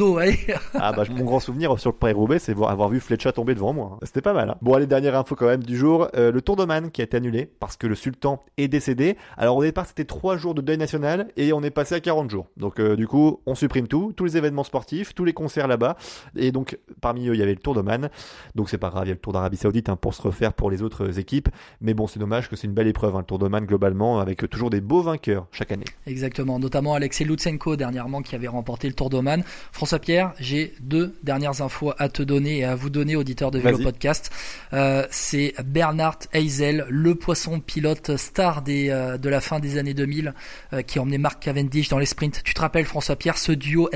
[0.73, 3.97] ah bah mon grand souvenir sur le Paris-Roubaix, c'est avoir vu Fletcher tomber devant moi.
[4.03, 4.51] C'était pas mal.
[4.51, 4.55] Hein.
[4.61, 7.17] Bon allez, dernière info quand même du jour, euh, le Tour d'Oman qui a été
[7.17, 9.17] annulé parce que le sultan est décédé.
[9.37, 12.29] Alors au départ c'était 3 jours de deuil national et on est passé à 40
[12.29, 12.47] jours.
[12.57, 15.97] Donc euh, du coup on supprime tout, tous les événements sportifs, tous les concerts là-bas.
[16.35, 18.09] Et donc parmi eux il y avait le Tour d'Oman.
[18.55, 20.53] Donc c'est pas grave, il y a le Tour d'Arabie Saoudite hein, pour se refaire
[20.53, 21.49] pour les autres équipes.
[21.81, 24.49] Mais bon c'est dommage que c'est une belle épreuve, hein, le Tour d'Oman globalement avec
[24.49, 25.85] toujours des beaux vainqueurs chaque année.
[26.07, 29.43] Exactement, notamment Alexei Lutsenko dernièrement qui avait remporté le Tour d'Oman.
[29.71, 33.59] François Pierre, j'ai deux dernières infos à te donner et à vous donner, auditeurs de
[33.59, 34.31] Vélo Podcast.
[34.73, 39.93] Euh, c'est Bernard Heisel, le poisson pilote star des, euh, de la fin des années
[39.93, 40.33] 2000,
[40.73, 42.41] euh, qui a emmené Mark Cavendish dans les sprints.
[42.43, 43.89] Tu te rappelles, François Pierre, ce duo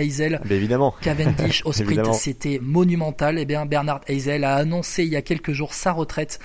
[0.55, 0.93] évidemment.
[1.01, 3.38] Cavendish au sprint, c'était monumental.
[3.38, 6.39] Et eh bien, Bernard Heisel a annoncé il y a quelques jours sa retraite.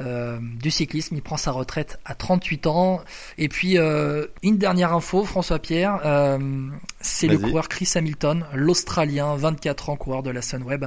[0.00, 1.14] Euh, du cyclisme.
[1.14, 3.00] Il prend sa retraite à 38 ans.
[3.38, 6.68] Et puis, une dernière info, François Pierre, euh,
[7.00, 10.86] c'est le coureur Chris Hamilton, l'Australien, 24 ans, coureur de la Sunweb.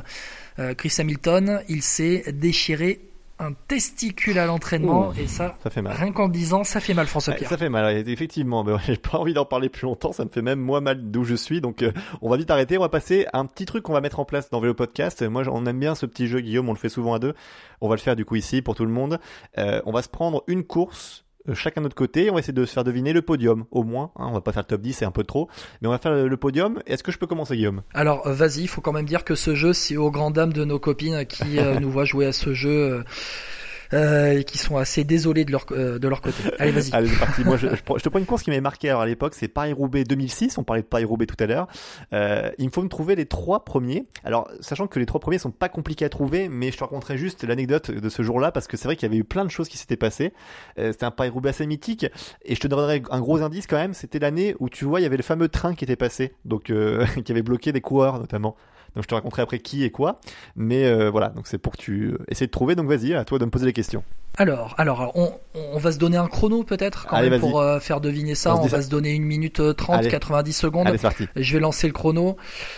[0.77, 2.99] Chris Hamilton, il s'est déchiré
[3.39, 5.93] un testicule à l'entraînement et ça, ça fait mal.
[5.95, 7.49] rien qu'en disant, ça fait mal François Pierre.
[7.49, 8.63] ça fait mal, effectivement.
[8.63, 11.23] Mais j'ai pas envie d'en parler plus longtemps, ça me fait même moi mal d'où
[11.23, 11.61] je suis.
[11.61, 14.01] Donc euh, on va vite arrêter, on va passer à un petit truc qu'on va
[14.01, 15.21] mettre en place dans Vélo Podcast.
[15.23, 17.33] Moi on aime bien ce petit jeu Guillaume, on le fait souvent à deux.
[17.81, 19.19] On va le faire du coup ici pour tout le monde.
[19.57, 22.29] Euh, on va se prendre une course chacun de notre côté.
[22.29, 24.11] On va essayer de se faire deviner le podium, au moins.
[24.15, 25.49] Hein, on va pas faire le top 10, c'est un peu trop.
[25.81, 26.79] Mais on va faire le podium.
[26.85, 27.81] Est-ce que je peux commencer, Guillaume?
[27.93, 30.53] Alors, euh, vas-y, il faut quand même dire que ce jeu, c'est aux grandes dames
[30.53, 33.03] de nos copines qui euh, nous voient jouer à ce jeu
[33.93, 36.43] euh, et qui sont assez désolés de leur euh, de leur côté.
[36.59, 36.89] Allez, vas-y.
[36.93, 37.43] Allez, c'est parti.
[37.43, 40.03] Moi, je, je, te prends une course qui m'avait marqué alors à l'époque, c'est Paris-Roubaix
[40.03, 40.57] 2006.
[40.57, 41.67] On parlait de Paris-Roubaix tout à l'heure.
[42.13, 44.05] Euh, il me faut me trouver les trois premiers.
[44.23, 47.17] Alors, sachant que les trois premiers sont pas compliqués à trouver, mais je te raconterai
[47.17, 49.49] juste l'anecdote de ce jour-là parce que c'est vrai qu'il y avait eu plein de
[49.49, 50.33] choses qui s'étaient passées.
[50.79, 52.05] Euh, c'était un Paris-Roubaix assez mythique
[52.43, 53.93] et je te donnerai un gros indice quand même.
[53.93, 56.69] C'était l'année où tu vois, il y avait le fameux train qui était passé, donc
[56.69, 58.55] euh, qui avait bloqué des coureurs notamment.
[58.95, 60.19] Donc je te raconterai après qui et quoi.
[60.55, 62.75] Mais euh, voilà, donc c'est pour que tu essaies de trouver.
[62.75, 64.03] Donc vas-y, à toi de me poser les questions.
[64.37, 68.01] Alors, alors on, on va se donner un chrono peut-être quand même pour euh, faire
[68.01, 68.55] deviner ça.
[68.55, 70.87] On, va se donner une minute 30, euh, 90 secondes.
[70.87, 71.27] Allez, parti.
[71.35, 72.37] Je vais lancer le chrono.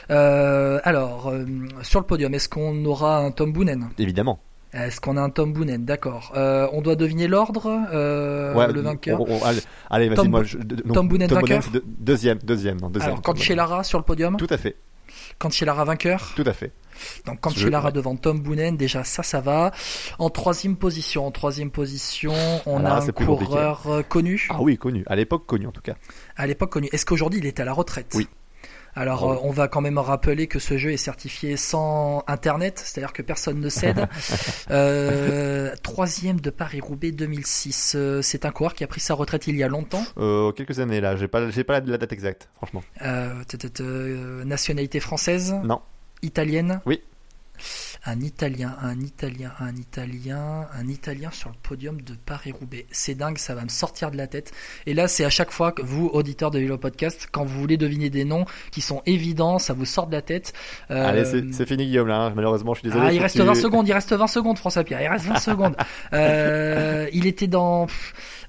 [0.09, 1.33] alors,
[1.81, 3.89] sur le podium, est-ce qu'on aura un Tom Boonen?
[3.97, 4.39] Évidemment.
[4.71, 5.83] Est-ce qu'on a un Tom Boonen?
[5.83, 6.33] D'accord.
[6.35, 9.21] on doit deviner l'ordre, le vainqueur.
[9.89, 10.43] allez, vas-y, moi.
[10.93, 11.63] Tom Boonen vainqueur.
[11.85, 13.11] deuxième, deuxième, non, deuxième.
[13.11, 14.37] Alors, quand Lara sur le podium.
[14.37, 14.75] Tout à fait.
[15.39, 16.33] Cancellara vainqueur.
[16.35, 16.71] Tout à fait.
[17.25, 19.71] Donc Cancellara devant Tom Boonen, déjà ça, ça va.
[20.19, 22.33] En troisième position, en troisième position,
[22.65, 24.47] on a un coureur euh, connu.
[24.49, 25.03] Ah oui, connu.
[25.07, 25.95] À l'époque connu en tout cas.
[26.35, 26.89] À l'époque connu.
[26.91, 28.13] Est-ce qu'aujourd'hui il est à la retraite?
[28.15, 28.27] Oui.
[28.95, 29.31] Alors, Oh.
[29.33, 33.21] euh, on va quand même rappeler que ce jeu est certifié sans Internet, c'est-à-dire que
[33.21, 34.07] personne ne cède.
[34.71, 37.93] euh, troisième de Paris-Roubaix 2006.
[37.95, 40.03] Euh, c'est un coureur qui a pris sa retraite il y a longtemps.
[40.17, 42.83] Euh, quelques années là, j'ai pas, j'ai pas la, date exacte, franchement.
[44.45, 45.81] Nationalité française Non.
[46.21, 47.01] Italienne Oui.
[48.11, 52.87] Un Italien, un Italien, un Italien, un Italien sur le podium de Paris-Roubaix.
[52.89, 54.51] C'est dingue, ça va me sortir de la tête.
[54.87, 57.77] Et là, c'est à chaque fois que vous, auditeurs de Vélo Podcast, quand vous voulez
[57.77, 60.53] deviner des noms qui sont évidents, ça vous sort de la tête.
[60.89, 62.33] Euh, Allez, c'est, fini Guillaume là, hein.
[62.35, 63.05] malheureusement je suis désolé.
[63.09, 65.01] ah, il reste tu- 20 secondes, il reste 20 secondes, François Pierre.
[65.03, 65.75] Il reste 20 secondes.
[66.13, 67.85] Euh, il était dans.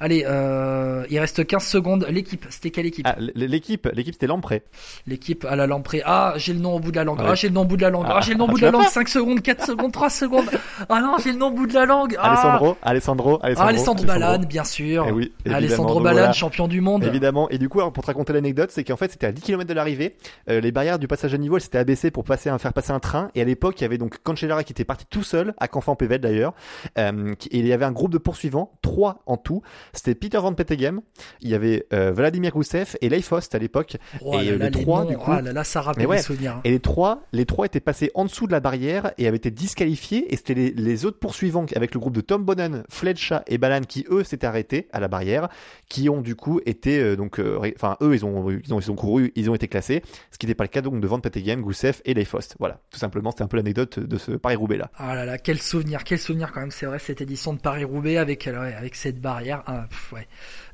[0.03, 2.07] Allez, euh, il reste 15 secondes.
[2.09, 3.07] L'équipe, c'était quelle équipe?
[3.07, 4.63] Ah, l'équipe, l'équipe c'était Lampré.
[5.07, 6.01] L'équipe à la lamprée.
[6.07, 7.19] Ah, j'ai le nom au bout de la langue.
[7.19, 7.27] Ouais.
[7.29, 8.07] Ah, j'ai le nom au bout de la langue.
[8.09, 8.83] Ah, Ah, j'ai le nom au bout de la langue.
[8.85, 10.49] pas 5 secondes, 4 secondes, 3 secondes.
[10.89, 12.17] Ah non, j'ai le nom au bout de la langue.
[12.21, 12.31] Ah.
[12.31, 13.69] Alessandro, Alessandro, Ah, Alessandro.
[13.69, 15.07] Alessandro Balane, bien sûr.
[15.09, 15.33] Eh oui.
[15.45, 16.33] Alessandro Balane, voilà.
[16.33, 17.03] champion du monde.
[17.03, 17.49] Évidemment.
[17.51, 19.69] Et du coup, alors, pour te raconter l'anecdote, c'est qu'en fait, c'était à 10 km
[19.69, 20.17] de l'arrivée.
[20.49, 22.93] Euh, les barrières du passage à niveau, elles s'étaient abaissées pour passer un, faire passer
[22.93, 23.31] un train.
[23.35, 26.21] Et à l'époque, il y avait donc Cancellara qui était parti tout seul, à Canfin-Pével
[26.21, 26.55] d'ailleurs.
[26.99, 29.63] Euh, et il y avait un groupe de poursuivants, trois en tout.
[29.93, 31.01] C'était Peter Van Petegem,
[31.41, 33.97] il y avait euh, Vladimir Rousseff et Leif Host à l'époque.
[34.25, 35.11] Oh et là euh, là, les les trois, noms.
[35.11, 35.31] du coup.
[35.33, 36.17] Là là, ça rappelle Mais ouais.
[36.19, 36.61] des souvenirs.
[36.63, 39.51] Et les trois, les trois étaient passés en dessous de la barrière et avaient été
[39.51, 40.33] disqualifiés.
[40.33, 43.81] Et c'était les, les autres poursuivants avec le groupe de Tom Bonnen, Fletcher et Balan
[43.89, 45.49] qui eux s'étaient arrêtés à la barrière,
[45.89, 48.91] qui ont du coup été euh, donc, euh, enfin eux ils ont, ils ont ils
[48.91, 51.21] ont couru, ils ont été classés, ce qui n'était pas le cas donc de Van
[51.21, 52.57] Petegem, Goussef et Leifost.
[52.59, 54.91] Voilà, tout simplement c'était un peu l'anecdote de ce Paris Roubaix là.
[54.97, 58.17] Ah là là, quel souvenir, quel souvenir quand même, c'est vrai, cette édition de Paris-Roubaix
[58.17, 59.63] avec, euh, ouais, avec cette barrière.
[59.67, 60.27] Ah, pff, ouais.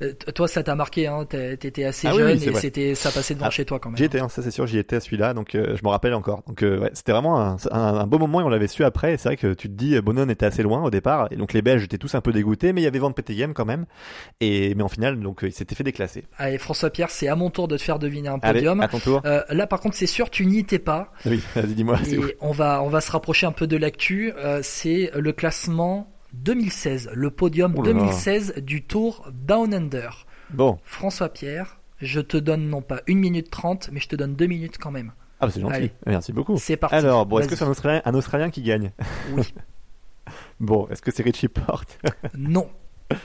[0.03, 3.11] Euh, t- toi, ça t'a marqué, hein, t'étais assez Ah jeune oui, et c'était, ça
[3.11, 3.97] passait devant Ah, chez toi quand même.
[3.99, 6.43] J'y étais, hein, ça c'est sûr, j'y étais à celui-là, donc je me rappelle encore.
[6.47, 9.17] Donc ouais, c'était vraiment un, un, un beau moment et on l'avait su après.
[9.17, 11.63] C'est vrai que tu te dis, Bonon était assez loin au départ, et donc les
[11.63, 13.87] Belges étaient tous un peu dégoûtés, mais il y avait Van Petegem quand même.
[14.41, 16.25] Et mais en finale, donc euh, il s'était fait déclasser.
[16.39, 18.81] Allez, François Pierre, c'est à mon tour de te faire deviner un Allez, podium.
[18.81, 19.23] à ton tour.
[19.25, 21.13] Euh, là, par contre, c'est sûr, tu n'y étais pas.
[21.25, 21.99] Oui, vas-y, dis-moi.
[22.11, 24.33] Et on va, on va se rapprocher un peu de l'actu.
[24.37, 27.99] Euh, c'est le classement 2016, le podium Oh là là.
[28.01, 30.27] 2016 du Tour Down Under.
[30.51, 34.35] Bon, François Pierre, je te donne non pas 1 minute 30, mais je te donne
[34.35, 35.13] 2 minutes quand même.
[35.41, 35.75] Ah bah, c'est gentil.
[35.75, 35.93] Allez.
[36.07, 36.57] Merci beaucoup.
[36.59, 36.97] C'est parti.
[36.97, 38.93] Alors, bon, est-ce que c'est un Australien, un Australien qui gagne
[39.33, 39.43] Oui.
[40.59, 41.99] Bon, est-ce que c'est Richie Porte
[42.37, 42.69] Non.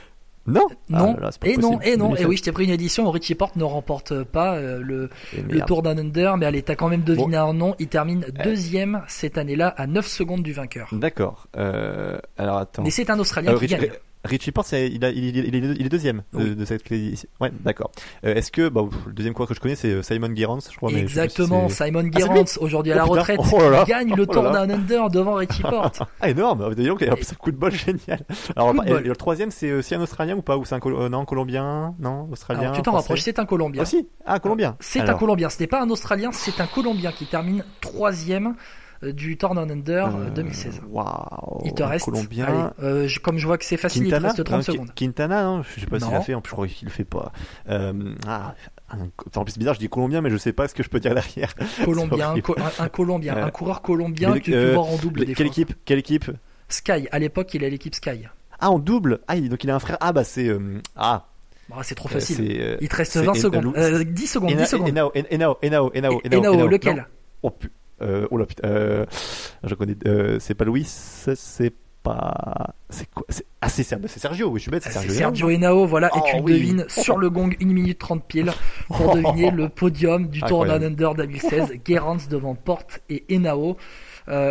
[0.44, 0.66] Non.
[0.88, 1.14] Non.
[1.16, 2.06] Ah là là, c'est pas et non, et non.
[2.16, 2.26] Et 2016.
[2.26, 5.08] oui, je t'ai pris une édition où Richie Porte ne remporte pas euh, le,
[5.48, 5.60] le.
[5.60, 7.76] Tour Down Under, mais allez, t'as quand même deviné un nom.
[7.78, 10.88] Il termine deuxième cette année-là à 9 secondes du vainqueur.
[10.90, 11.46] D'accord.
[11.56, 12.82] Euh, alors attends.
[12.82, 13.90] Mais c'est un Australien Euh, qui Rich- gagne.
[14.24, 16.54] Richie Porte, il, a- il, il, il, est- il est deuxième de, Oui.
[16.56, 17.28] de cette édition.
[17.40, 17.90] Ouais, d'accord.
[18.24, 20.76] Euh, Est-ce que, bah, le deuxième coureur que je connais, c'est euh, Simon Gerrans, je
[20.76, 20.90] crois.
[20.92, 23.70] mais je si Exactement, Simon Ah, c'est Gerrans, aujourd'hui à Oh, la retraite, Oh là
[23.70, 23.84] là.
[23.84, 24.42] gagne le Oh Tour.
[24.50, 26.02] Down Under devant Richie Porte.
[26.20, 26.74] Ah, énorme.
[26.74, 28.20] Dis donc, en plus, c'est un coup de bol génial.
[28.54, 29.02] Alors, de bol.
[29.02, 30.56] le troisième, c'est aussi un Australien ou pas?
[30.56, 31.94] Ou c'est un Col- euh, non, Colombien?
[31.98, 33.82] Non, Australien Alors, tu t'en rapproches, c'est un Colombien.
[33.82, 34.76] Aussi Ah, Colombien.
[34.80, 38.50] C'est un Colombien, ce n'est pas un Australien, c'est un Colombien qui termine troisième euh,
[39.10, 40.80] du Tour Down Under euh, euh, 2016.
[40.88, 41.62] Waouh.
[41.64, 42.44] Il te reste, Colombien.
[42.46, 44.64] allez, euh, je- comme je vois que c'est facile, il te Quintana reste 30 Non,
[44.64, 44.94] Qui- secondes.
[44.94, 46.14] Quintana, non, je sais pas s'il Non.
[46.14, 47.32] l'a fait, en plus je crois qu'il le fait pas.
[47.68, 48.54] Euh, ah,
[49.34, 51.00] en plus c'est bizarre, je dis colombien, mais je sais pas ce que je peux
[51.00, 51.52] dire derrière.
[51.84, 52.34] Colombien,
[52.78, 55.34] un, Colombien, Euh, un coureur colombien mais, que tu peux euh, voir en double des
[55.34, 55.46] Quelle fois.
[55.46, 56.30] équipe Quelle équipe?
[56.68, 58.28] Sky, à l'époque, il a l'équipe Sky.
[58.60, 59.18] Ah, en double?
[59.28, 59.96] Ah, donc il a un frère.
[60.00, 60.46] Ah, bah c'est.
[60.48, 61.26] euh, ah,
[61.68, 62.46] Bah, c'est trop euh, facile.
[62.60, 63.64] euh, il te reste c'est 20 En- secondes.
[63.64, 64.88] Lou- Euh, 10 secondes, 10 Ena- secondes.
[64.88, 66.96] Enao, En- Enao, Enao, Enao, Enao, lequel?
[66.96, 67.02] Non.
[67.42, 67.70] Oh, pu-
[68.02, 69.06] euh, oh là putain, euh,
[69.64, 69.96] je connais.
[70.06, 71.72] euh, c'est pas Louis, c'est
[72.02, 72.74] pas.
[72.90, 75.12] C'est quoi c'est- Ah, c'est Ser- c'est Sergio, oui, je suis bête, c'est Sergio.
[75.12, 76.52] Sergio Henao, voilà, et Oh, tu oui.
[76.54, 78.50] devines sur le gong 1 minute 30 pile
[78.88, 80.84] pour deviner le podium du Tour Incroyable.
[80.86, 81.72] Under 2016.
[81.86, 83.76] Gerrans devant Porte et Henao.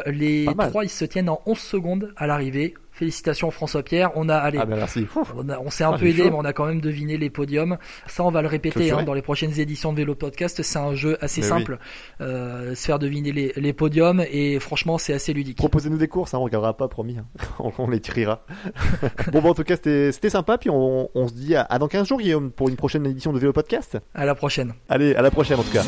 [0.08, 2.74] Les trois, ils se tiennent en 11 secondes à l'arrivée.
[3.06, 4.12] Félicitations François Pierre.
[4.16, 5.08] On a, allez, Ah, merci.
[5.16, 5.34] Ouf.
[5.36, 6.30] on, s'est un Ah, peu aidé, chaud.
[6.30, 7.80] mais on a quand même deviné les podiums.
[8.06, 10.62] Ça, on va le répéter hein, dans les prochaines éditions de Vélo Podcast.
[10.62, 11.80] C'est un jeu assez Mais simple,
[12.22, 15.58] euh, se faire deviner les, les podiums, et franchement, c'est assez ludique.
[15.58, 17.18] Proposez-nous des courses, hein, on regardera pas, promis.
[17.18, 17.26] hein.
[17.60, 18.46] on, on les tirera.
[19.32, 20.60] bon, bah, en tout cas, c'était sympa.
[20.60, 23.34] Puis on, on se dit à, à dans 15 jours, Guillaume, pour une prochaine édition
[23.34, 23.98] de Vélo Podcast.
[24.14, 24.74] À la prochaine.
[24.90, 25.82] Allez, à la prochaine en tout cas.